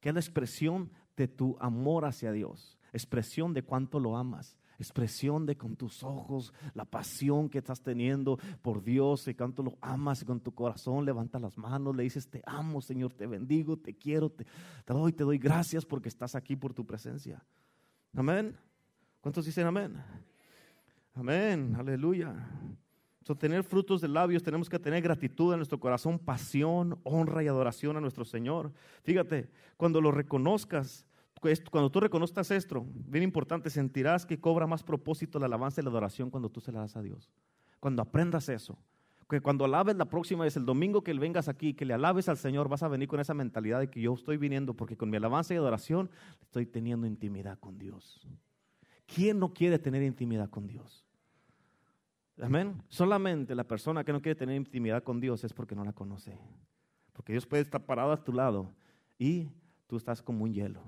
[0.00, 5.56] que la expresión de tu amor hacia Dios, expresión de cuánto lo amas, expresión de
[5.56, 10.24] con tus ojos, la pasión que estás teniendo por Dios y cuánto lo amas y
[10.24, 14.30] con tu corazón levanta las manos, le dices, te amo Señor, te bendigo, te quiero,
[14.30, 14.44] te,
[14.84, 17.44] te doy, te doy gracias porque estás aquí por tu presencia.
[18.14, 18.56] Amén.
[19.20, 19.96] ¿Cuántos dicen amén?
[21.14, 22.34] Amén, aleluya.
[23.24, 27.48] So, tener frutos de labios, tenemos que tener gratitud en nuestro corazón, pasión, honra y
[27.48, 28.70] adoración a nuestro Señor.
[29.02, 31.06] Fíjate, cuando lo reconozcas,
[31.70, 35.90] cuando tú reconozcas esto, bien importante, sentirás que cobra más propósito la alabanza y la
[35.90, 37.32] adoración cuando tú se la das a Dios.
[37.80, 38.78] Cuando aprendas eso,
[39.28, 42.36] que cuando alabes la próxima vez, el domingo que vengas aquí, que le alabes al
[42.36, 45.16] Señor, vas a venir con esa mentalidad de que yo estoy viniendo porque con mi
[45.16, 46.10] alabanza y adoración
[46.42, 48.26] estoy teniendo intimidad con Dios.
[49.06, 51.03] ¿Quién no quiere tener intimidad con Dios?
[52.40, 52.82] Amén.
[52.88, 56.36] Solamente la persona que no quiere tener intimidad con Dios es porque no la conoce.
[57.12, 58.72] Porque Dios puede estar parado a tu lado
[59.18, 59.48] y
[59.86, 60.80] tú estás como un hielo.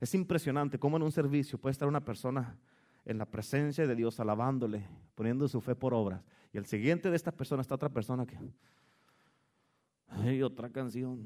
[0.00, 2.58] Es impresionante cómo en un servicio puede estar una persona
[3.04, 6.22] en la presencia de Dios alabándole, poniendo su fe por obras.
[6.52, 8.38] Y el siguiente de esta persona está otra persona que...
[10.24, 11.24] Y otra canción,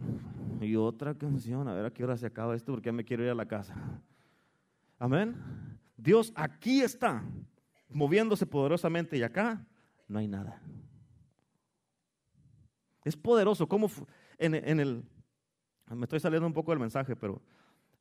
[0.60, 3.24] y otra canción, a ver a qué hora se acaba esto porque ya me quiero
[3.24, 3.74] ir a la casa.
[4.96, 5.34] Amén.
[5.96, 7.24] Dios aquí está,
[7.88, 9.66] moviéndose poderosamente y acá
[10.08, 10.60] no hay nada.
[13.04, 13.90] Es poderoso, como
[14.38, 15.04] en, en el...
[15.88, 17.40] Me estoy saliendo un poco del mensaje, pero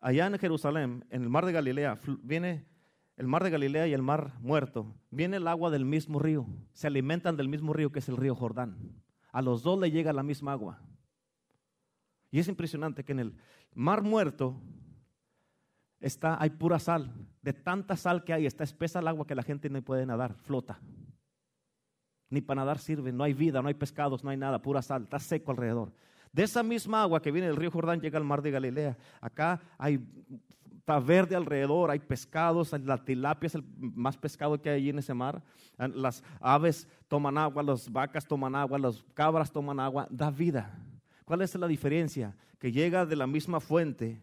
[0.01, 2.65] allá en Jerusalén, en el mar de Galilea, viene
[3.17, 6.87] el mar de Galilea y el mar muerto, viene el agua del mismo río, se
[6.87, 8.77] alimentan del mismo río que es el río Jordán.
[9.31, 10.81] A los dos le llega la misma agua.
[12.31, 13.37] Y es impresionante que en el
[13.73, 14.61] mar muerto
[16.05, 17.11] está, hay pura sal.
[17.41, 20.35] De tanta sal que hay, está espesa el agua que la gente no puede nadar,
[20.35, 20.79] flota.
[22.29, 25.03] Ni para nadar sirve, no hay vida, no hay pescados, no hay nada, pura sal,
[25.03, 25.91] está seco alrededor.
[26.31, 28.97] De esa misma agua que viene del río Jordán llega al mar de Galilea.
[29.21, 29.99] Acá hay
[30.85, 34.99] está verde alrededor, hay pescados, la tilapia es el más pescado que hay allí en
[34.99, 35.41] ese mar.
[35.77, 40.77] Las aves toman agua, las vacas toman agua, las cabras toman agua, da vida.
[41.23, 42.35] ¿Cuál es la diferencia?
[42.59, 44.21] Que llega de la misma fuente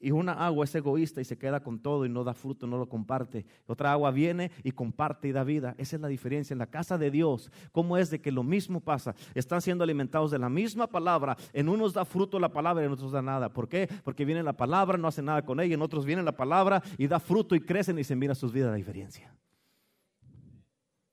[0.00, 2.78] y una agua es egoísta y se queda con todo y no da fruto, no
[2.78, 3.44] lo comparte.
[3.66, 5.74] Otra agua viene y comparte y da vida.
[5.78, 7.50] Esa es la diferencia en la casa de Dios.
[7.72, 9.14] ¿Cómo es de que lo mismo pasa?
[9.34, 11.36] Están siendo alimentados de la misma palabra.
[11.52, 13.52] En unos da fruto la palabra y en otros da nada.
[13.52, 13.88] ¿Por qué?
[14.04, 15.74] Porque viene la palabra, no hace nada con ella.
[15.74, 18.70] En otros viene la palabra y da fruto y crecen y se mira sus vidas
[18.70, 19.34] la diferencia.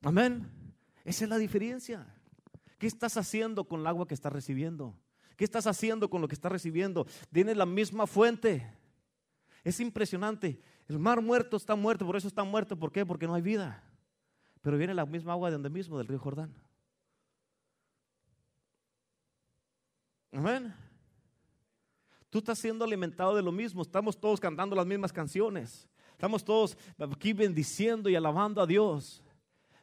[0.02, 0.48] Amén.
[1.04, 2.06] Esa es la diferencia.
[2.78, 4.94] ¿Qué estás haciendo con el agua que estás recibiendo?
[5.36, 7.06] ¿Qué estás haciendo con lo que estás recibiendo?
[7.30, 8.66] Tiene la misma fuente.
[9.62, 10.60] Es impresionante.
[10.88, 12.78] El mar muerto está muerto, por eso está muerto.
[12.78, 13.04] ¿Por qué?
[13.04, 13.82] Porque no hay vida.
[14.62, 16.54] Pero viene la misma agua de donde mismo, del río Jordán.
[20.32, 20.74] Amén.
[22.30, 23.82] Tú estás siendo alimentado de lo mismo.
[23.82, 25.88] Estamos todos cantando las mismas canciones.
[26.12, 29.22] Estamos todos aquí bendiciendo y alabando a Dios.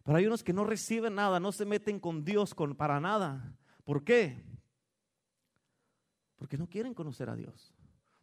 [0.03, 3.55] Pero hay unos que no reciben nada, no se meten con Dios para nada.
[3.83, 4.43] ¿Por qué?
[6.43, 7.73] Porque no quieren conocer a Dios.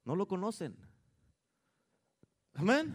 [0.04, 0.76] No lo conocen.
[2.52, 2.94] Amén.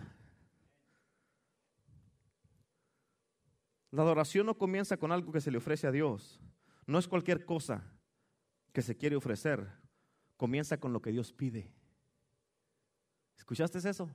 [3.89, 6.39] La adoración no comienza con algo que se le ofrece a Dios.
[6.85, 7.83] No es cualquier cosa
[8.71, 9.67] que se quiere ofrecer.
[10.37, 11.73] Comienza con lo que Dios pide.
[13.35, 14.11] ¿Escuchaste eso?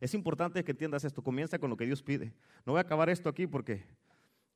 [0.00, 1.22] Es importante que entiendas esto.
[1.22, 2.34] Comienza con lo que Dios pide.
[2.66, 3.86] No voy a acabar esto aquí porque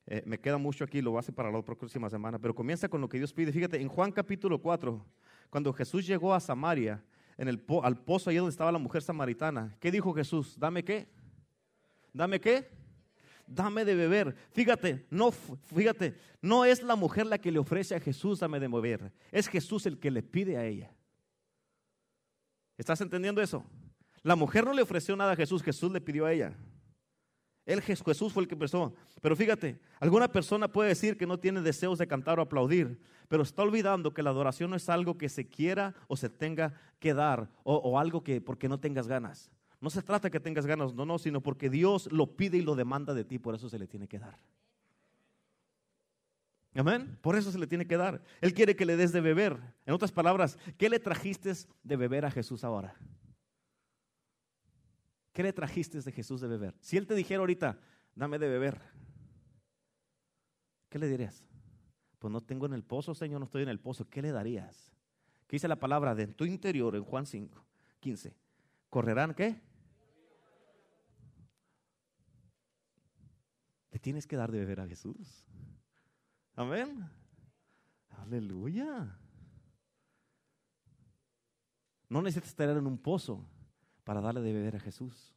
[0.08, 2.40] eh, me queda mucho aquí, lo voy a hacer para la próxima semana.
[2.40, 3.52] Pero comienza con lo que Dios pide.
[3.52, 5.06] Fíjate, en Juan capítulo 4,
[5.50, 7.02] cuando Jesús llegó a Samaria,
[7.36, 10.58] en el al pozo ahí donde estaba la mujer samaritana, ¿qué dijo Jesús?
[10.58, 11.08] ¿Dame qué?
[12.12, 12.70] ¿Dame qué?
[13.46, 14.34] Dame de beber.
[14.52, 18.68] Fíjate, no, fíjate, no es la mujer la que le ofrece a Jesús dame de
[18.68, 20.90] beber, es Jesús el que le pide a ella.
[22.76, 23.64] ¿Estás entendiendo eso?
[24.22, 26.56] La mujer no le ofreció nada a Jesús, Jesús le pidió a ella.
[27.66, 28.94] Él, Jesús fue el que empezó.
[29.20, 33.42] Pero fíjate, alguna persona puede decir que no tiene deseos de cantar o aplaudir, pero
[33.42, 37.12] está olvidando que la adoración no es algo que se quiera o se tenga que
[37.12, 39.50] dar, o, algo que porque no tengas ganas.
[39.80, 42.76] No se trata que tengas ganas, no, no, sino porque Dios lo pide y lo
[42.76, 44.38] demanda de ti, por eso se le tiene que dar.
[46.76, 47.18] Amén.
[47.20, 48.22] Por eso se le tiene que dar.
[48.40, 49.58] Él quiere que le des de beber.
[49.86, 51.52] En otras palabras, ¿qué le trajiste
[51.82, 52.94] de beber a Jesús ahora?
[55.36, 56.74] ¿Qué le trajiste de Jesús de beber?
[56.80, 57.78] Si Él te dijera ahorita,
[58.14, 58.80] dame de beber,
[60.88, 61.44] ¿qué le dirías?
[62.18, 64.08] Pues no tengo en el pozo, Señor, no estoy en el pozo.
[64.08, 64.90] ¿Qué le darías?
[65.46, 67.66] ¿Qué dice la palabra de tu interior en Juan 5,
[68.00, 68.34] 15?
[68.88, 69.60] ¿Correrán qué?
[73.98, 75.44] tienes que dar de beber a Jesús.
[76.54, 77.10] Amén.
[78.08, 79.18] Aleluya.
[82.08, 83.46] No necesitas estar en un pozo
[84.06, 85.34] para darle de beber a Jesús.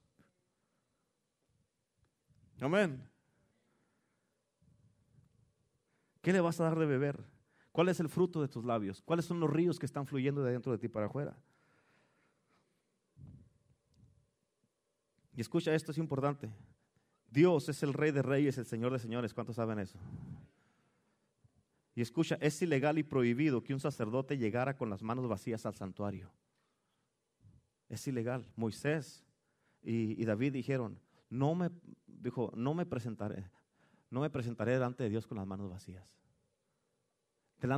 [2.62, 3.04] Amén.
[6.22, 7.20] ¿Qué le vas a dar de beber?
[7.72, 9.02] ¿Cuál es el fruto de tus labios?
[9.02, 11.36] ¿Cuáles son los ríos que están fluyendo de dentro de ti para afuera?
[15.36, 16.52] Y escucha, esto es importante.
[17.32, 19.34] Dios es el rey de reyes, el señor de señores.
[19.34, 19.98] ¿Cuántos saben eso?
[21.96, 25.74] Y escucha, es ilegal y prohibido que un sacerdote llegara con las manos vacías al
[25.74, 26.32] santuario.
[27.90, 28.46] Es ilegal.
[28.56, 29.26] Moisés
[29.82, 31.00] y, David dijeron,
[31.30, 31.70] no me,
[32.06, 33.50] dijo, no me presentaré,
[34.10, 36.06] no me presentaré delante de Dios con las manos vacías.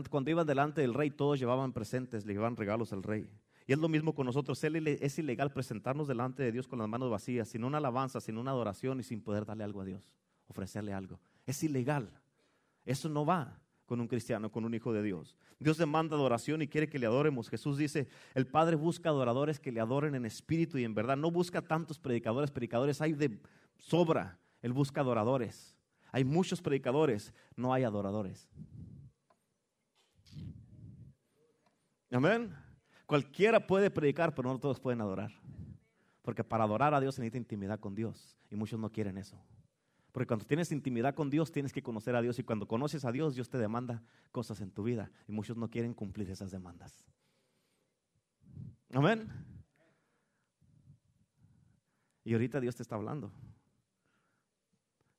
[0.09, 3.29] cuando iban delante del rey, todos llevaban presentes, le llevaban regalos al rey.
[3.67, 4.61] Y es lo mismo con nosotros.
[4.63, 8.51] Es ilegal presentarnos delante de Dios con las manos vacías, sin una alabanza, sin una
[8.51, 10.13] adoración y sin poder darle algo a Dios,
[10.47, 11.19] ofrecerle algo.
[11.45, 12.11] Es ilegal.
[12.83, 15.35] Eso no va con un cristiano, con un hijo de Dios.
[15.59, 17.49] Dios demanda adoración y quiere que le adoremos.
[17.49, 21.17] Jesús dice, el Padre busca adoradores que le adoren en espíritu y en verdad.
[21.17, 23.37] No busca tantos predicadores, predicadores hay de
[23.77, 24.39] sobra.
[24.61, 25.75] Él busca adoradores.
[26.13, 28.47] Hay muchos predicadores, no hay adoradores.
[32.11, 32.55] Amén.
[33.05, 35.33] Cualquiera puede predicar, pero no todos pueden adorar.
[36.21, 39.37] Porque para adorar a Dios se necesita intimidad con Dios y muchos no quieren eso.
[40.11, 42.37] Porque cuando tienes intimidad con Dios, tienes que conocer a Dios.
[42.39, 45.11] Y cuando conoces a Dios, Dios te demanda cosas en tu vida.
[45.27, 47.05] Y muchos no quieren cumplir esas demandas.
[48.93, 49.29] Amén.
[52.23, 53.31] Y ahorita Dios te está hablando.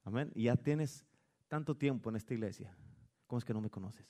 [0.05, 0.31] Amén.
[0.35, 1.07] Y ya tienes
[1.48, 2.76] tanto tiempo en esta iglesia.
[3.26, 4.07] ¿Cómo es que no me conoces?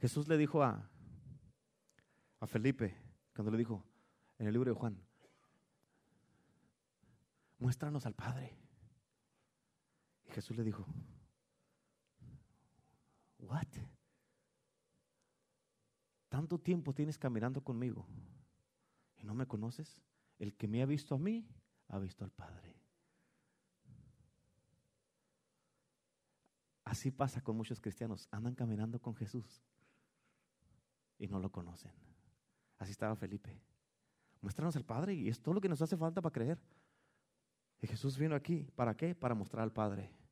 [0.00, 0.90] Jesús le dijo a,
[2.40, 2.94] a Felipe,
[3.34, 3.84] cuando le dijo
[4.38, 5.00] en el libro de Juan,
[7.58, 8.63] muéstranos al Padre.
[10.34, 10.84] Jesús le dijo,
[13.38, 13.68] ¿what?
[16.28, 18.04] ¿Tanto tiempo tienes caminando conmigo
[19.16, 20.02] y no me conoces?
[20.40, 21.46] El que me ha visto a mí,
[21.86, 22.74] ha visto al Padre.
[26.84, 28.26] Así pasa con muchos cristianos.
[28.32, 29.62] Andan caminando con Jesús
[31.16, 31.92] y no lo conocen.
[32.78, 33.62] Así estaba Felipe.
[34.40, 36.60] Muéstranos al Padre y es todo lo que nos hace falta para creer.
[37.80, 38.68] Y Jesús vino aquí.
[38.74, 39.14] ¿Para qué?
[39.14, 40.23] Para mostrar al Padre.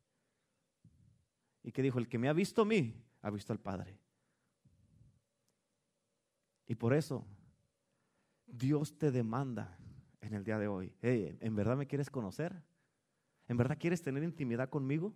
[1.63, 3.99] Y que dijo, el que me ha visto a mí, ha visto al Padre.
[6.67, 7.27] Y por eso
[8.47, 9.79] Dios te demanda
[10.21, 12.63] en el día de hoy, ¿en verdad me quieres conocer?
[13.49, 15.15] ¿En verdad quieres tener intimidad conmigo?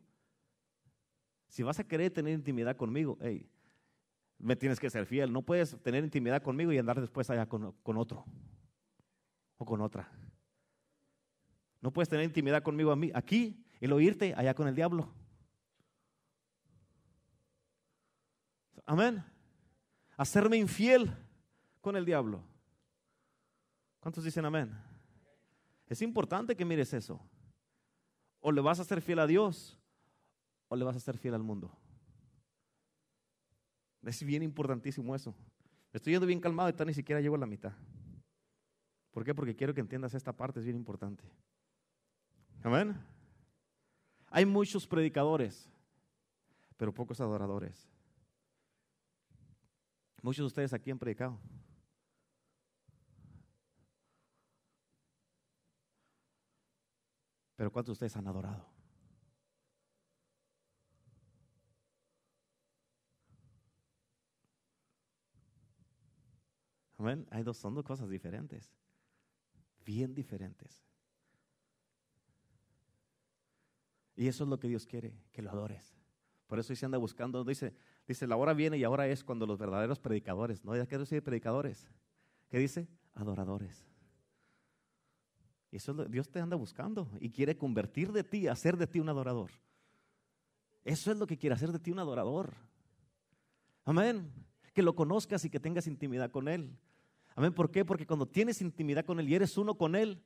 [1.48, 3.48] Si vas a querer tener intimidad conmigo, hey,
[4.38, 5.32] me tienes que ser fiel.
[5.32, 8.24] No puedes tener intimidad conmigo y andar después allá con, con otro
[9.56, 10.11] o con otra.
[11.80, 15.12] No puedes tener intimidad conmigo a mí, aquí y lo irte allá con el diablo.
[18.87, 19.22] Amén.
[20.16, 21.12] Hacerme infiel
[21.81, 22.42] con el diablo.
[24.01, 24.72] ¿Cuántos dicen amén?
[25.88, 27.20] Es importante que mires eso.
[28.40, 29.77] O le vas a ser fiel a Dios
[30.68, 31.77] o le vas a ser fiel al mundo.
[34.05, 35.35] Es bien importantísimo eso.
[35.92, 37.72] Estoy yendo bien calmado y ni siquiera llego a la mitad.
[39.11, 39.35] ¿Por qué?
[39.35, 41.25] Porque quiero que entiendas esta parte, es bien importante.
[42.62, 42.96] Amén.
[44.31, 45.68] Hay muchos predicadores,
[46.77, 47.88] pero pocos adoradores.
[50.26, 51.38] Muchos de ustedes aquí han predicado.
[57.54, 58.66] Pero ¿cuántos de ustedes han adorado?
[66.98, 67.24] Amén.
[67.30, 68.74] Hay dos, son dos cosas diferentes.
[69.84, 70.82] Bien diferentes.
[74.16, 75.96] Y eso es lo que Dios quiere, que lo adores.
[76.48, 79.58] Por eso se anda buscando, dice, dice, la hora viene y ahora es cuando los
[79.58, 81.88] verdaderos predicadores, no ya quiero decir predicadores.
[82.48, 82.86] ¿Qué dice?
[83.14, 83.86] Adoradores.
[85.70, 89.09] Y eso Dios te anda buscando y quiere convertir de ti, hacer de ti un
[89.09, 89.50] adorador.
[90.84, 92.54] Eso es lo que quiere hacer de ti un adorador.
[93.84, 94.32] Amén.
[94.72, 96.70] Que lo conozcas y que tengas intimidad con Él.
[97.34, 97.52] Amén.
[97.52, 97.84] ¿Por qué?
[97.84, 100.22] Porque cuando tienes intimidad con Él y eres uno con Él,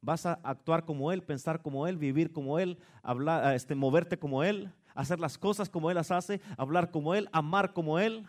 [0.00, 4.44] vas a actuar como Él, pensar como Él, vivir como Él, hablar, este, moverte como
[4.44, 8.28] Él, hacer las cosas como Él las hace, hablar como Él, amar como Él,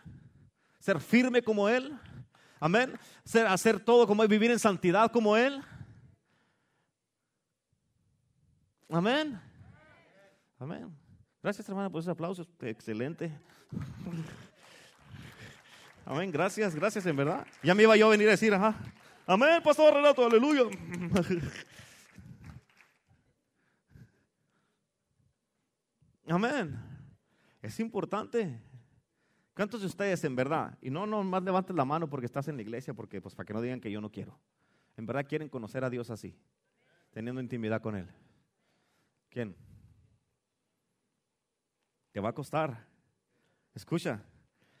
[0.80, 1.98] ser firme como Él.
[2.58, 2.98] Amén.
[3.24, 5.62] Ser, hacer todo como Él, vivir en santidad como Él.
[8.88, 9.40] Amén.
[10.58, 10.96] Amén.
[11.42, 12.46] Gracias, hermana, por ese aplauso.
[12.60, 13.32] Excelente.
[16.04, 16.30] Amén.
[16.30, 17.46] Gracias, gracias, en verdad.
[17.62, 18.74] Ya me iba yo a venir a decir, ajá.
[19.26, 20.62] Amén, pastor Renato, aleluya.
[26.28, 26.78] Amén.
[27.62, 28.60] Es importante.
[29.54, 30.76] ¿Cuántos de ustedes en verdad?
[30.82, 33.46] Y no, no más levantes la mano porque estás en la iglesia, porque pues para
[33.46, 34.38] que no digan que yo no quiero.
[34.96, 36.38] En verdad quieren conocer a Dios así,
[37.10, 38.08] teniendo intimidad con Él.
[39.30, 39.56] ¿Quién?
[42.12, 42.86] Te va a costar.
[43.74, 44.22] Escucha,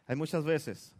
[0.06, 0.94] hay muchas veces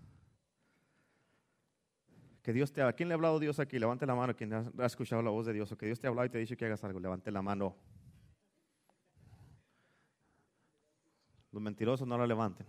[2.43, 3.79] que Dios te ¿A ¿Quién le ha hablado Dios aquí?
[3.79, 4.37] Levante la mano.
[4.37, 5.73] ¿Quién ha escuchado la voz de Dios?
[5.73, 7.01] O que Dios te ha hablado y te ha dicho que hagas algo.
[7.01, 7.77] Levante la mano.
[11.57, 12.67] Los mentirosos no la levanten.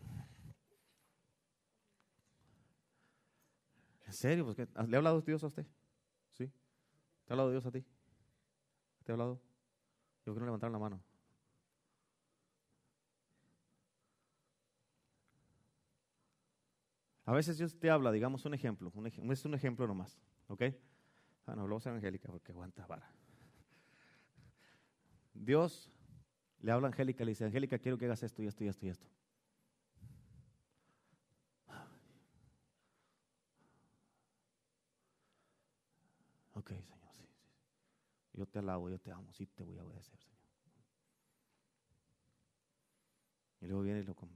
[4.05, 4.45] ¿En serio?
[4.45, 5.67] Pues, ¿Le ha hablado Dios a usted?
[6.31, 6.45] ¿Sí?
[6.45, 6.53] ¿Te
[7.27, 7.83] ha hablado Dios a ti?
[9.03, 9.41] ¿Te ha hablado?
[10.25, 11.03] Yo quiero levantar la mano.
[17.25, 20.17] A veces Dios te habla, digamos un ejemplo, un es un ejemplo nomás,
[20.47, 20.63] ¿ok?
[21.45, 23.11] Ah, no, hablamos a Angélica porque aguanta vara.
[25.33, 25.91] Dios
[26.61, 28.85] le habla a Angélica, le dice, Angélica, quiero que hagas esto y esto y esto
[28.85, 29.07] y esto.
[36.53, 37.39] Ok, Señor, sí, sí.
[38.33, 40.37] Yo te alabo, yo te amo, sí te voy a obedecer, Señor.
[43.61, 44.29] Y luego viene, con,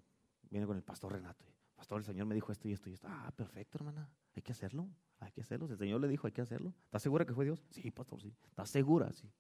[0.50, 1.46] viene con el pastor Renato.
[1.76, 3.08] Pastor, el Señor me dijo esto y esto y esto.
[3.10, 4.08] Ah, perfecto, hermana.
[4.36, 4.88] Hay que hacerlo.
[5.20, 5.68] Hay que hacerlo.
[5.68, 6.74] el Señor le dijo, hay que hacerlo.
[6.86, 7.66] ¿Estás segura que fue Dios?
[7.72, 8.36] Sí, pastor, sí.
[8.48, 9.12] ¿Estás segura?
[9.14, 9.32] Sí.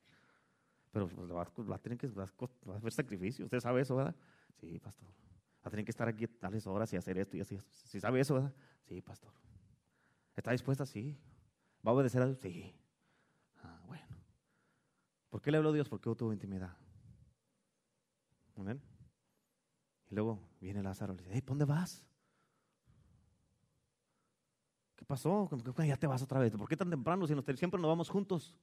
[0.91, 3.45] Pero pues, va, a tener que va a hacer sacrificio.
[3.45, 4.15] Usted sabe eso, ¿verdad?
[4.59, 5.07] Sí, pastor.
[5.07, 7.57] Va a tener que estar aquí tales horas y hacer esto y así.
[7.69, 8.53] ¿Sí sabe eso, verdad?
[8.83, 9.31] Sí, pastor.
[10.35, 10.85] ¿Está dispuesta?
[10.85, 11.17] Sí.
[11.85, 12.39] ¿Va a obedecer a Dios?
[12.39, 12.75] Sí.
[13.63, 14.05] Ah, bueno.
[15.29, 15.87] ¿Por qué le habló Dios?
[15.87, 16.75] Porque tuvo intimidad.
[18.57, 18.81] Amén.
[20.09, 22.03] Y luego viene Lázaro y le dice, hey, ¿dónde vas?
[24.95, 25.49] ¿Qué pasó?
[25.85, 26.55] Ya te vas otra vez.
[26.55, 28.57] ¿Por qué tan temprano si siempre nos vamos juntos?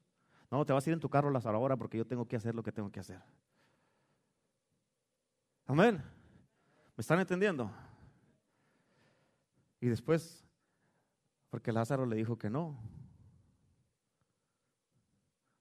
[0.51, 2.55] No, te vas a ir en tu carro, Lázaro, ahora porque yo tengo que hacer
[2.55, 3.23] lo que tengo que hacer.
[5.67, 6.03] Amén.
[6.97, 7.71] ¿Me están entendiendo?
[9.81, 10.45] Y después,
[11.51, 12.79] porque Lázaro le dijo que no,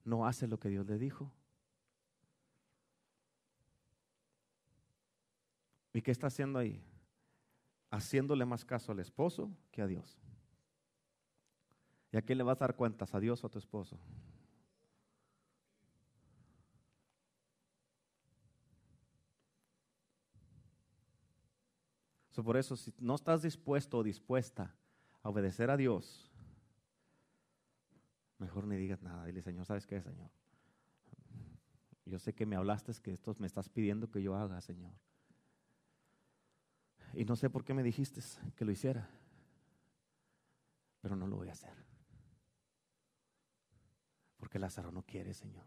[0.06, 1.32] no hace lo que Dios le dijo.
[5.94, 6.82] ¿Y qué está haciendo ahí?
[7.92, 10.18] Haciéndole más caso al esposo que a Dios.
[12.12, 13.14] ¿Y a quién le vas a dar cuentas?
[13.14, 14.00] ¿A Dios o a tu esposo?
[22.44, 24.76] Por eso, si no estás dispuesto o dispuesta
[25.24, 26.32] a obedecer a Dios,
[28.38, 29.26] mejor ni digas nada.
[29.26, 30.30] Dile, Señor, ¿sabes qué, Señor?
[32.06, 34.94] Yo sé que me hablaste, que esto me estás pidiendo que yo haga, Señor.
[37.14, 38.22] Y no sé por qué me dijiste
[38.56, 39.10] que lo hiciera,
[41.02, 41.74] pero no lo voy a hacer.
[44.38, 45.66] Porque Lázaro no quiere, Señor.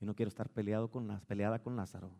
[0.00, 0.90] Y no quiero estar peleado
[1.26, 2.10] peleada con Lázaro.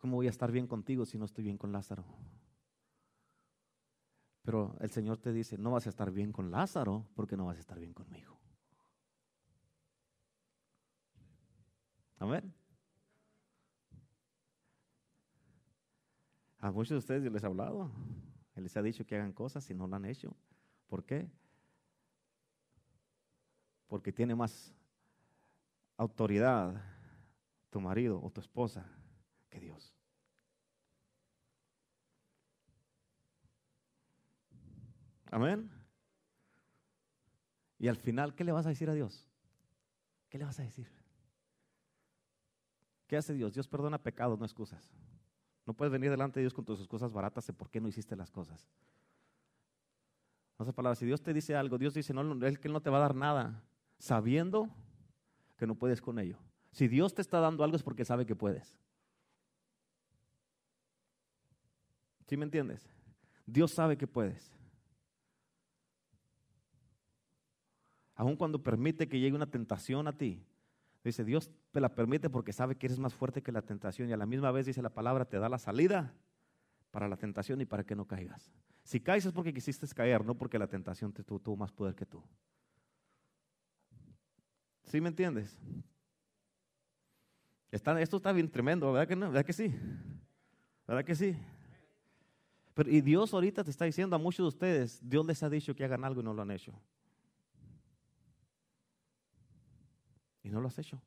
[0.00, 2.06] ¿Cómo voy a estar bien contigo si no estoy bien con Lázaro?
[4.42, 7.58] Pero el Señor te dice, no vas a estar bien con Lázaro porque no vas
[7.58, 8.40] a estar bien conmigo.
[12.18, 12.52] Amén.
[16.58, 17.90] A muchos de ustedes yo les he hablado.
[18.56, 20.34] Les ha dicho que hagan cosas y no lo han hecho.
[20.86, 21.30] ¿Por qué?
[23.86, 24.74] Porque tiene más
[25.98, 26.82] autoridad
[27.68, 28.86] tu marido o tu esposa
[29.50, 29.94] que Dios.
[35.30, 35.70] Amén.
[37.78, 39.28] Y al final, ¿qué le vas a decir a Dios?
[40.28, 40.88] ¿Qué le vas a decir?
[43.06, 43.54] ¿Qué hace Dios?
[43.54, 44.92] Dios perdona pecados, no excusas.
[45.66, 48.16] No puedes venir delante de Dios con tus excusas baratas de por qué no hiciste
[48.16, 48.68] las cosas.
[50.64, 52.98] Sé palabras, si Dios te dice algo, Dios dice, no, Él que no te va
[52.98, 53.64] a dar nada,
[53.98, 54.68] sabiendo
[55.56, 56.38] que no puedes con ello.
[56.70, 58.78] Si Dios te está dando algo es porque sabe que puedes.
[62.30, 62.88] ¿Sí me entiendes?
[63.44, 64.52] Dios sabe que puedes.
[68.14, 70.46] Aun cuando permite que llegue una tentación a ti,
[71.02, 74.12] dice Dios te la permite porque sabe que eres más fuerte que la tentación y
[74.12, 76.14] a la misma vez dice la palabra te da la salida
[76.92, 78.52] para la tentación y para que no caigas.
[78.84, 82.06] Si caes es porque quisiste caer, no porque la tentación te tuvo, más poder que
[82.06, 82.22] tú.
[84.84, 85.58] ¿Sí me entiendes?
[87.72, 89.26] esto está bien tremendo, ¿verdad que no?
[89.32, 89.74] ¿Verdad que sí?
[90.86, 91.36] ¿Verdad que sí?
[92.76, 95.84] Y Dios ahorita te está diciendo a muchos de ustedes, Dios les ha dicho que
[95.84, 96.72] hagan algo y no lo han hecho.
[100.42, 101.00] Y no lo has hecho.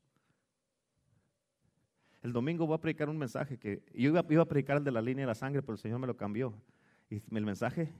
[2.22, 4.92] El domingo voy a predicar un mensaje que yo iba, iba, a predicar el de
[4.92, 6.54] la línea de la sangre, pero el Señor me lo cambió.
[7.10, 7.92] Y el mensaje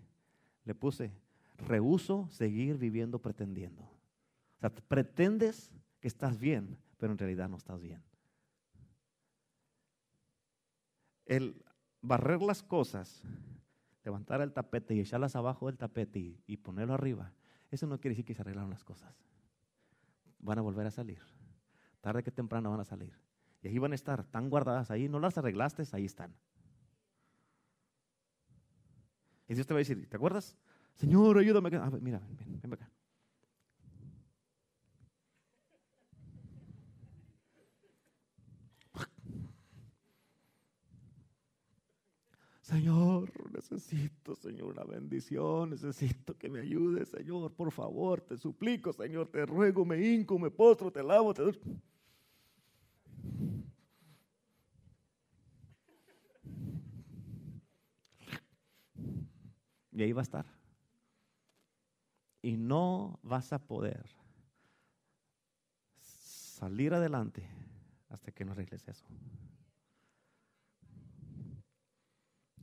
[0.64, 1.12] le puse,
[1.66, 3.82] rehuso seguir viviendo pretendiendo.
[3.82, 8.02] O sea, pretendes que estás bien, pero en realidad no estás bien.
[11.26, 11.62] el
[12.02, 13.22] barrer las cosas,
[14.04, 17.32] levantar el tapete y echarlas abajo del tapete y, ponerlo arriba,
[17.70, 19.14] eso no quiere decir que se arreglaron las cosas.
[20.38, 21.20] Van a volver a salir.
[22.00, 23.18] Tarde que temprano van a salir.
[23.62, 26.34] Y ahí van a estar tan guardadas ahí, no las arreglaste, ahí están.
[29.48, 30.56] Y Dios te va a decir, ¿te acuerdas?
[30.94, 31.74] Señor, ayúdame.
[31.76, 32.90] A ver, mira, ven, ven acá.
[42.64, 43.30] Señor,
[43.70, 49.46] necesito, Señor, una bendición, necesito que me ayudes, Señor, por favor, te suplico, Señor, te
[49.46, 51.42] ruego, me hinco, me postro, te lavo, te.
[59.92, 60.46] Y ahí va a estar.
[62.42, 64.04] Y no vas a poder
[66.00, 67.48] salir adelante
[68.08, 69.06] hasta que no arregles eso.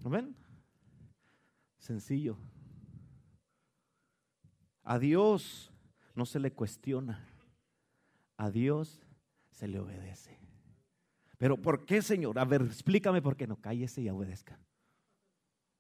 [0.04, 0.36] ¿Ven?
[1.82, 2.38] Sencillo.
[4.84, 5.70] A Dios
[6.16, 7.28] no se le cuestiona.
[8.38, 9.06] A Dios
[9.50, 10.40] se le obedece.
[11.38, 12.40] Pero ¿por qué, Señor?
[12.40, 14.58] A ver, explícame por qué no cállese y obedezca.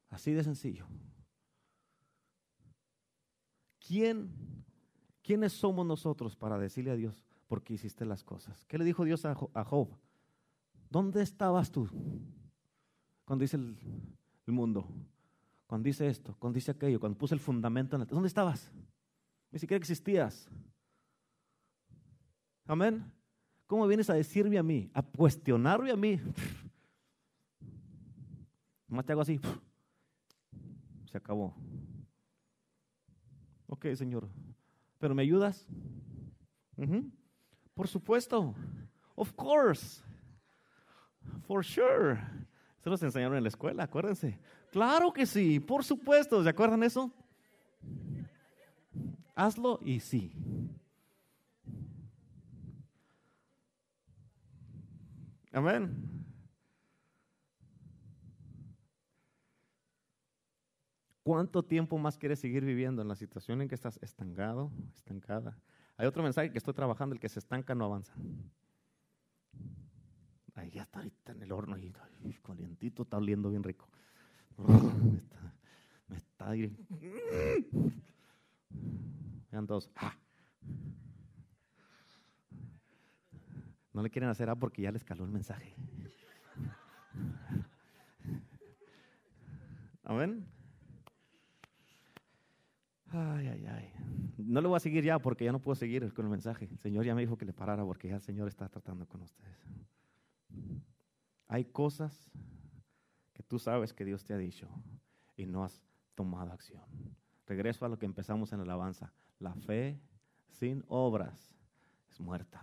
[0.09, 0.85] Así de sencillo.
[3.79, 4.29] ¿Quién,
[5.23, 8.65] quiénes somos nosotros para decirle a Dios por qué hiciste las cosas?
[8.65, 9.97] ¿Qué le dijo Dios a Job?
[10.89, 11.87] ¿Dónde estabas tú?
[13.31, 13.77] cuando dice el,
[14.47, 14.85] mundo,
[15.71, 18.69] cuando dice esto, cuando dice aquello, cuando puse el fundamento en la ¿dónde estabas?
[19.51, 20.49] Ni siquiera existías.
[22.65, 23.09] Amén.
[23.67, 26.19] ¿Cómo vienes a decirme a mí, a cuestionarme a mí?
[28.89, 29.39] Más te hago así.
[31.09, 31.55] Se acabó.
[33.67, 34.27] Ok, Señor.
[34.99, 35.65] ¿Pero me ayudas?
[37.73, 38.53] Por supuesto.
[39.15, 40.03] Of course.
[41.47, 42.19] For sure.
[42.83, 44.37] Se los enseñaron en la escuela, acuérdense.
[44.71, 46.41] Claro que sí, por supuesto.
[46.41, 47.11] ¿Se acuerdan eso?
[49.35, 50.33] Hazlo y sí.
[55.51, 56.11] Amén.
[61.23, 65.57] ¿Cuánto tiempo más quieres seguir viviendo en la situación en que estás estancado, estancada?
[65.97, 68.13] Hay otro mensaje que estoy trabajando, el que se estanca no avanza.
[70.55, 71.93] Ahí ya está ahorita en el horno y
[72.41, 73.89] calientito, está oliendo bien rico.
[74.57, 75.53] Me está,
[76.07, 76.49] me está
[79.51, 79.89] Vean todos.
[79.95, 80.15] Ah.
[83.93, 85.75] No le quieren hacer A porque ya les caló el mensaje.
[90.03, 90.45] Amén.
[93.07, 93.93] Ay, ay, ay.
[94.37, 96.65] No le voy a seguir ya porque ya no puedo seguir con el mensaje.
[96.71, 99.21] El Señor ya me dijo que le parara porque ya el Señor está tratando con
[99.21, 99.57] ustedes.
[101.47, 102.31] Hay cosas
[103.51, 104.69] tú sabes que Dios te ha dicho
[105.35, 105.83] y no has
[106.15, 106.81] tomado acción.
[107.45, 109.11] Regreso a lo que empezamos en la alabanza.
[109.39, 109.99] La fe
[110.47, 111.53] sin obras
[112.09, 112.61] es muerta.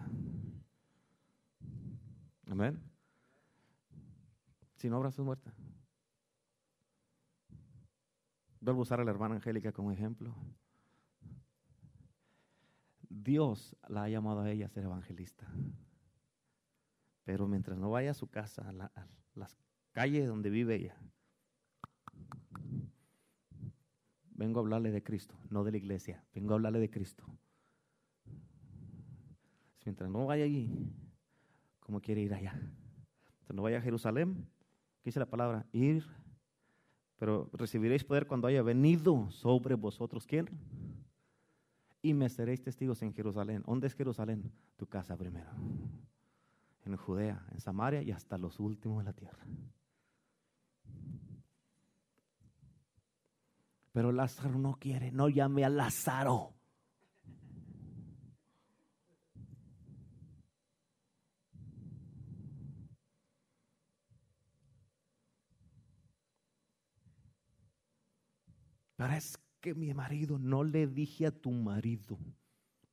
[2.46, 2.80] Amén.
[4.76, 5.52] Sin obras es muerta.
[8.58, 10.34] Vuelvo a usar a la hermana Angélica como ejemplo.
[13.10, 15.46] Dios la ha llamado a ella a ser evangelista.
[17.24, 19.54] Pero mientras no vaya a su casa, a, las
[19.98, 20.96] calles donde vive ella,
[24.30, 27.24] vengo a hablarle de Cristo, no de la iglesia, vengo a hablarle de Cristo.
[29.84, 30.70] Mientras no vaya allí,
[31.80, 32.52] ¿cómo quiere ir allá?
[32.52, 34.46] Mientras no vaya a Jerusalén,
[35.02, 35.66] ¿qué dice la palabra?
[35.72, 36.06] Ir,
[37.18, 40.28] pero recibiréis poder cuando haya venido sobre vosotros.
[40.28, 40.48] ¿Quién?
[42.02, 43.64] Y me seréis testigos en Jerusalén.
[43.66, 44.52] ¿Dónde es Jerusalén?
[44.76, 45.50] Tu casa primero
[46.88, 49.44] en Judea, en Samaria y hasta los últimos de la tierra.
[53.92, 56.54] Pero Lázaro no quiere, no llame a Lázaro.
[68.98, 72.18] Pero es que mi marido, no le dije a tu marido,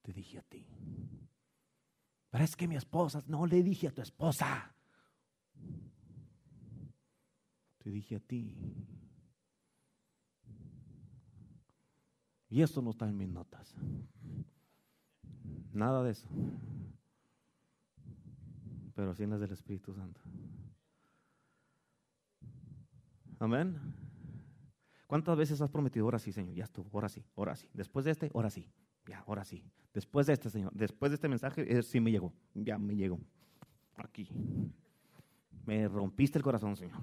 [0.03, 0.67] te dije a ti.
[2.29, 4.75] Pero es que mi esposa, no le dije a tu esposa.
[7.79, 8.55] Te dije a ti.
[12.56, 13.76] Y eso no está en mis notas.
[15.74, 16.26] Nada de eso.
[18.95, 20.22] Pero sí en las del Espíritu Santo.
[23.39, 23.76] Amén.
[25.06, 26.56] ¿Cuántas veces has prometido, ahora sí, Señor?
[26.56, 27.68] Ya estuvo, ahora sí, ahora sí.
[27.74, 28.70] Después de este, ahora sí.
[29.06, 29.62] Ya, ahora sí.
[29.93, 32.32] Después de este, Señor, después de este mensaje, sí me llegó.
[32.53, 33.20] Ya me llegó.
[33.97, 34.30] Aquí.
[35.66, 37.01] Me rompiste el corazón, Señor.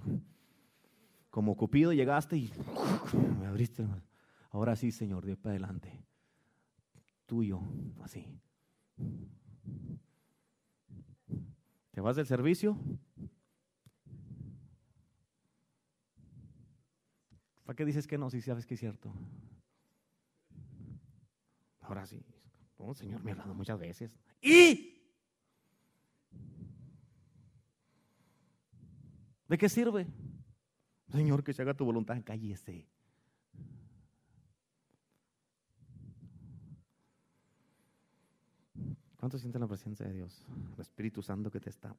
[1.28, 2.50] Como Cupido llegaste y
[3.38, 3.86] me abriste.
[4.52, 6.06] Ahora sí, Señor, de para adelante.
[7.26, 7.60] Tuyo,
[8.02, 8.26] así.
[11.90, 12.78] ¿Te vas del servicio?
[17.64, 19.10] ¿Para qué dices que no si sabes que es cierto?
[21.80, 22.22] Ahora sí.
[22.76, 24.14] Oh, Señor, me ha hablado muchas veces.
[24.42, 25.02] ¿Y?
[29.48, 30.06] ¿De qué sirve?
[31.10, 32.86] Señor, que se haga tu voluntad, cállese.
[39.22, 40.44] ¿Cuánto sienten la presencia de Dios?
[40.74, 41.94] El Espíritu Santo que te está.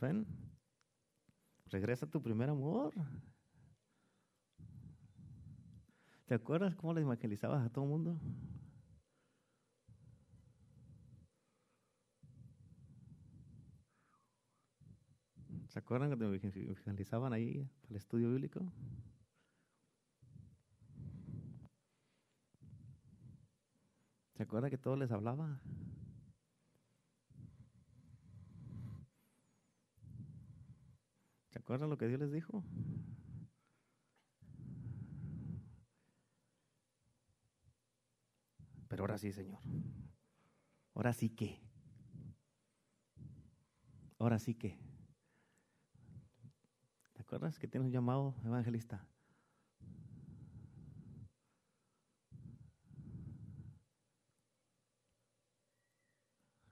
[0.00, 0.26] ¿Ven?
[1.66, 2.94] Regresa a tu primer amor.
[6.24, 8.18] ¿Te acuerdas cómo le evangelizabas a todo el mundo?
[15.76, 18.72] ¿Se acuerdan cuando me evangelizaban ahí el estudio bíblico?
[24.32, 25.60] ¿Se acuerdan que todos les hablaba?
[31.50, 32.64] ¿Se acuerdan lo que Dios les dijo?
[38.88, 39.60] Pero ahora sí, Señor.
[40.94, 41.60] Ahora sí que.
[44.18, 44.85] Ahora sí que.
[47.26, 49.04] ¿Te acuerdas que tienes un llamado evangelista?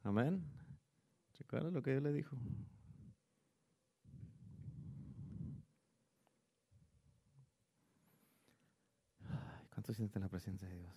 [0.05, 0.45] Amén.
[1.33, 2.37] ¿Se acuerdan lo que Dios le dijo?
[9.71, 10.95] ¿Cuánto sienten la presencia de Dios?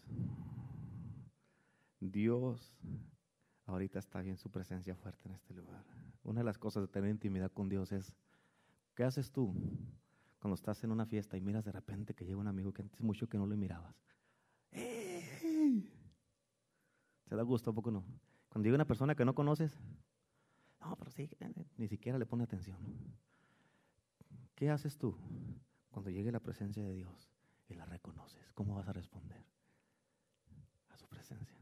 [2.00, 2.78] Dios
[3.66, 5.84] ahorita está bien su presencia fuerte en este lugar.
[6.24, 8.14] Una de las cosas de tener intimidad con Dios es,
[8.98, 9.54] ¿qué haces tú
[10.40, 13.00] cuando estás en una fiesta y miras de repente que llega un amigo que antes
[13.00, 13.96] mucho que no le mirabas?
[14.72, 15.88] ¡Ey!
[17.30, 17.70] ¿Se da gusto?
[17.70, 18.04] ¿A poco no?
[18.50, 19.80] Cuando llega una persona que no conoces,
[20.82, 21.30] no, pero sí,
[21.78, 22.80] ni siquiera le pone atención.
[24.56, 25.16] ¿Qué haces tú
[25.92, 27.30] cuando llegue la presencia de Dios
[27.70, 28.52] y la reconoces?
[28.54, 29.46] ¿Cómo vas a responder
[30.90, 31.60] a su presencia?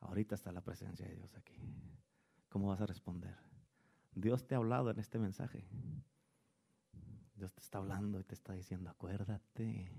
[0.00, 1.56] Ahorita está la presencia de Dios aquí.
[2.50, 3.53] ¿Cómo vas a responder?
[4.14, 5.64] Dios te ha hablado en este mensaje.
[7.34, 9.90] Dios te está hablando y te está diciendo, acuérdate.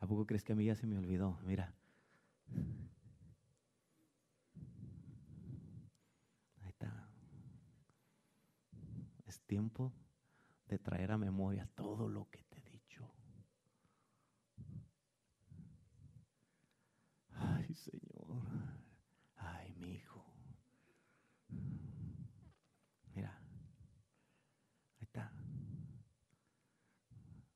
[0.00, 1.38] ¿A poco crees que a mí ya se me olvidó?
[1.44, 1.74] Mira.
[6.60, 7.08] Ahí está.
[9.26, 9.92] Es tiempo
[10.68, 13.10] de traer a memoria todo lo que te he dicho.
[17.30, 18.42] Ay, Señor.
[19.36, 20.24] Ay, mi hijo.
[23.14, 23.38] Mira.
[24.98, 25.32] Ahí está.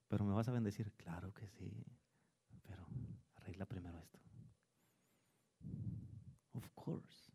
[0.09, 0.93] Pero me vas a bendecir.
[0.97, 1.85] Claro que sí.
[2.63, 2.87] Pero
[3.35, 4.19] arregla primero esto.
[6.55, 7.28] Of course.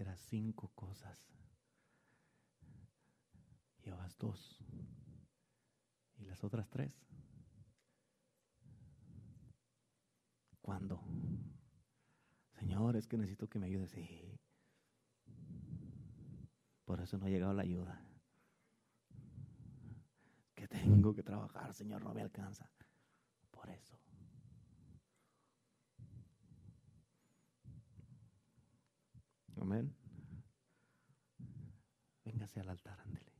[0.00, 1.28] Hicieras cinco cosas.
[3.84, 4.58] Llevas dos.
[6.16, 6.90] ¿Y las otras tres?
[10.62, 11.04] ¿Cuándo?
[12.58, 13.90] Señor, es que necesito que me ayudes.
[13.90, 14.40] Sí.
[16.86, 18.02] Por eso no ha llegado la ayuda.
[20.54, 22.70] Que tengo que trabajar, Señor, no me alcanza.
[23.50, 23.98] Por eso.
[29.60, 29.94] Amén.
[32.24, 33.30] Véngase al altar, ándele.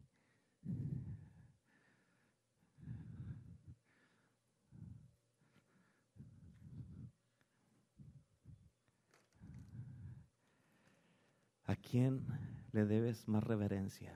[11.64, 12.26] ¿A quién
[12.72, 14.14] le debes más reverencia?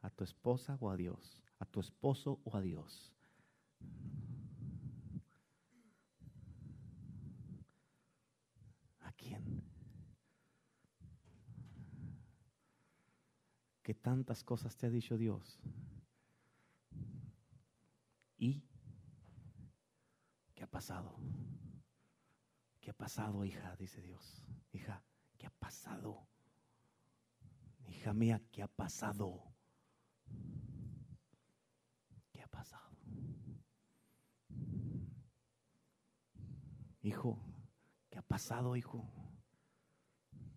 [0.00, 1.42] ¿A tu esposa o a Dios?
[1.58, 3.12] ¿A tu esposo o a Dios?
[9.00, 9.62] ¿A quién?
[13.82, 15.58] ¿Qué tantas cosas te ha dicho Dios?
[18.38, 18.64] ¿Y
[20.54, 21.16] qué ha pasado?
[22.80, 23.74] ¿Qué ha pasado, hija?
[23.76, 24.44] Dice Dios.
[24.72, 25.02] Hija,
[25.36, 26.28] ¿qué ha pasado?
[27.88, 29.52] Hija mía, ¿qué ha pasado?
[32.30, 32.96] ¿Qué ha pasado?
[37.02, 37.38] Hijo,
[38.10, 39.08] ¿qué ha pasado, hijo?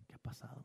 [0.06, 0.64] ¿Qué ha pasado?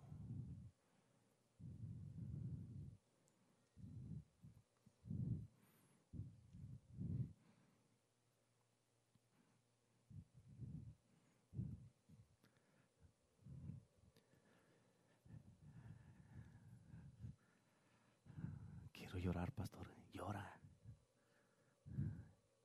[19.22, 19.88] Llorar, pastor.
[20.13, 20.59] Llora.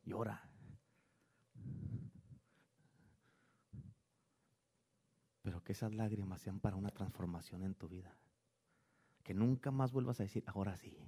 [0.05, 0.51] Llora.
[5.43, 8.17] Pero que esas lágrimas sean para una transformación en tu vida.
[9.23, 10.99] Que nunca más vuelvas a decir, ahora sí.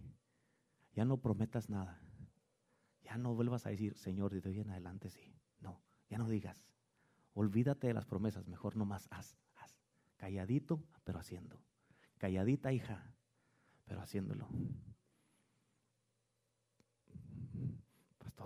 [0.92, 1.98] Ya no prometas nada.
[3.02, 5.34] Ya no vuelvas a decir, Señor, de hoy en adelante sí.
[5.60, 5.80] No,
[6.10, 6.66] ya no digas.
[7.32, 9.80] Olvídate de las promesas, mejor no más haz, haz.
[10.18, 11.62] Calladito, pero haciendo.
[12.18, 13.14] Calladita, hija,
[13.86, 14.46] pero haciéndolo.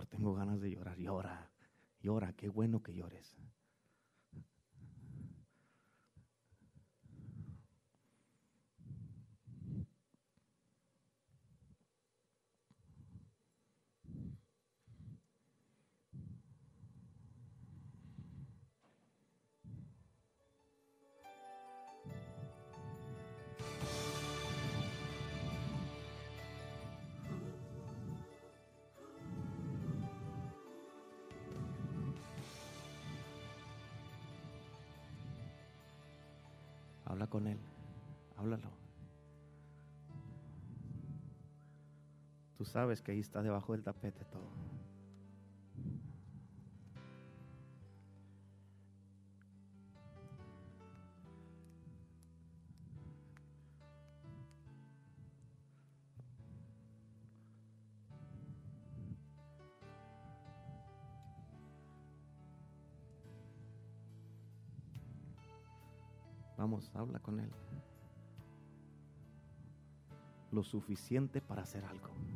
[0.08, 0.98] Tengo ganas de llorar.
[0.98, 1.50] Llora,
[2.00, 3.36] llora, qué bueno que llores.
[42.72, 44.48] Sabes que ahí está debajo del tapete todo.
[66.56, 67.50] Vamos, habla con Él.
[70.52, 72.31] Lo suficiente para hacer algo.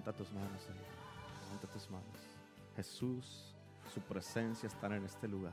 [0.00, 1.44] Levanta tus manos ahí.
[1.44, 2.06] Levanta tus manos.
[2.74, 3.54] Jesús,
[3.92, 5.52] su presencia está en este lugar.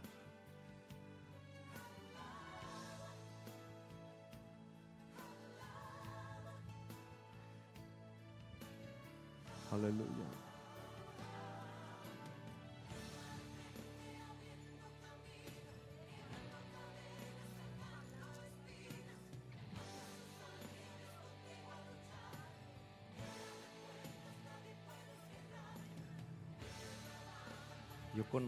[9.69, 10.36] Aleluya.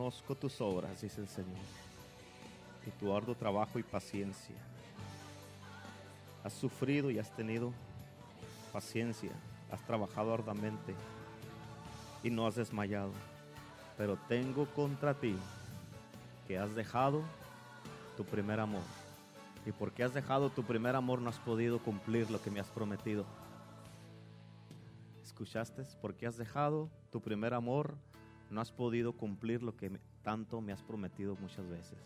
[0.09, 1.59] Conozco tus obras, dice el Señor,
[2.83, 4.55] y tu arduo trabajo y paciencia.
[6.43, 7.71] Has sufrido y has tenido
[8.73, 9.29] paciencia,
[9.71, 10.95] has trabajado arduamente
[12.23, 13.11] y no has desmayado.
[13.99, 15.35] Pero tengo contra ti
[16.47, 17.21] que has dejado
[18.17, 18.81] tu primer amor.
[19.63, 22.69] Y porque has dejado tu primer amor no has podido cumplir lo que me has
[22.69, 23.25] prometido.
[25.21, 25.83] ¿Escuchaste?
[26.01, 27.93] Porque has dejado tu primer amor
[28.49, 29.91] no has podido cumplir lo que
[30.23, 31.97] tanto me has prometido muchas veces.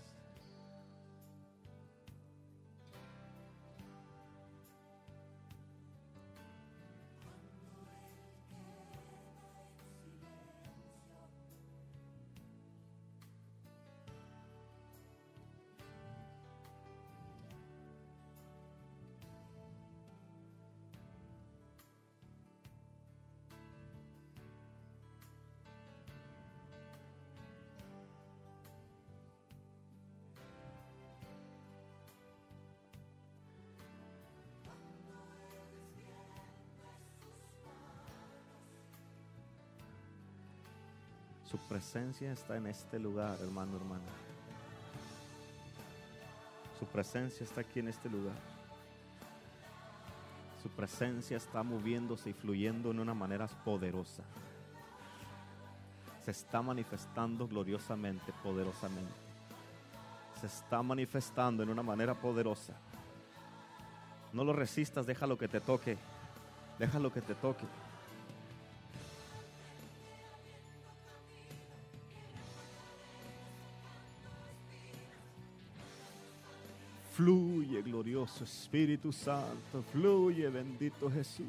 [41.53, 44.01] Su presencia está en este lugar, hermano, hermana.
[46.79, 48.33] Su presencia está aquí en este lugar.
[50.63, 54.23] Su presencia está moviéndose y fluyendo en una manera poderosa.
[56.25, 59.13] Se está manifestando gloriosamente, poderosamente.
[60.41, 62.73] Se está manifestando en una manera poderosa.
[64.31, 65.99] No lo resistas, déjalo que te toque.
[66.79, 67.65] Déjalo que te toque.
[77.23, 81.45] Fluye, glorioso Espíritu Santo, fluye, bendito Jesús.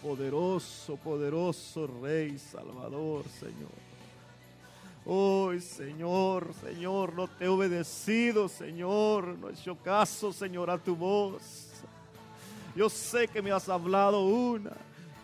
[0.00, 3.72] Poderoso, poderoso Rey Salvador, Señor.
[5.04, 9.36] Hoy, Señor, Señor, no te he obedecido, Señor.
[9.36, 11.82] No he hecho caso, Señor, a tu voz.
[12.76, 14.76] Yo sé que me has hablado una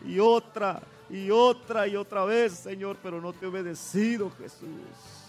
[0.05, 5.26] y otra y otra y otra vez, Señor, pero no te he obedecido, Jesús.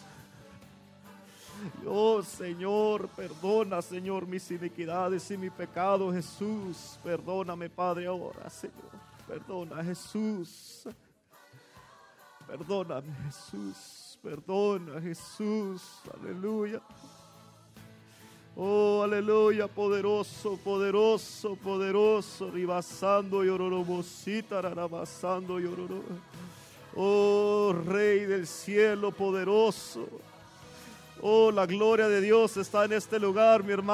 [1.85, 6.99] Oh Señor, perdona, Señor, mis iniquidades y mi pecado, Jesús.
[7.03, 8.91] Perdóname, Padre, ahora, Señor.
[9.27, 10.87] Perdona, Jesús.
[12.47, 14.17] Perdóname, Jesús.
[14.21, 15.81] Perdona, Jesús.
[16.21, 16.81] Aleluya.
[18.55, 25.69] Oh, aleluya, poderoso, poderoso, poderoso, ribasando y ororobosita, rarabasando y.
[26.95, 30.07] Oh, Rey del cielo, poderoso.
[31.22, 33.88] Oh, la gloria de Dios está en este lugar, mi hermano.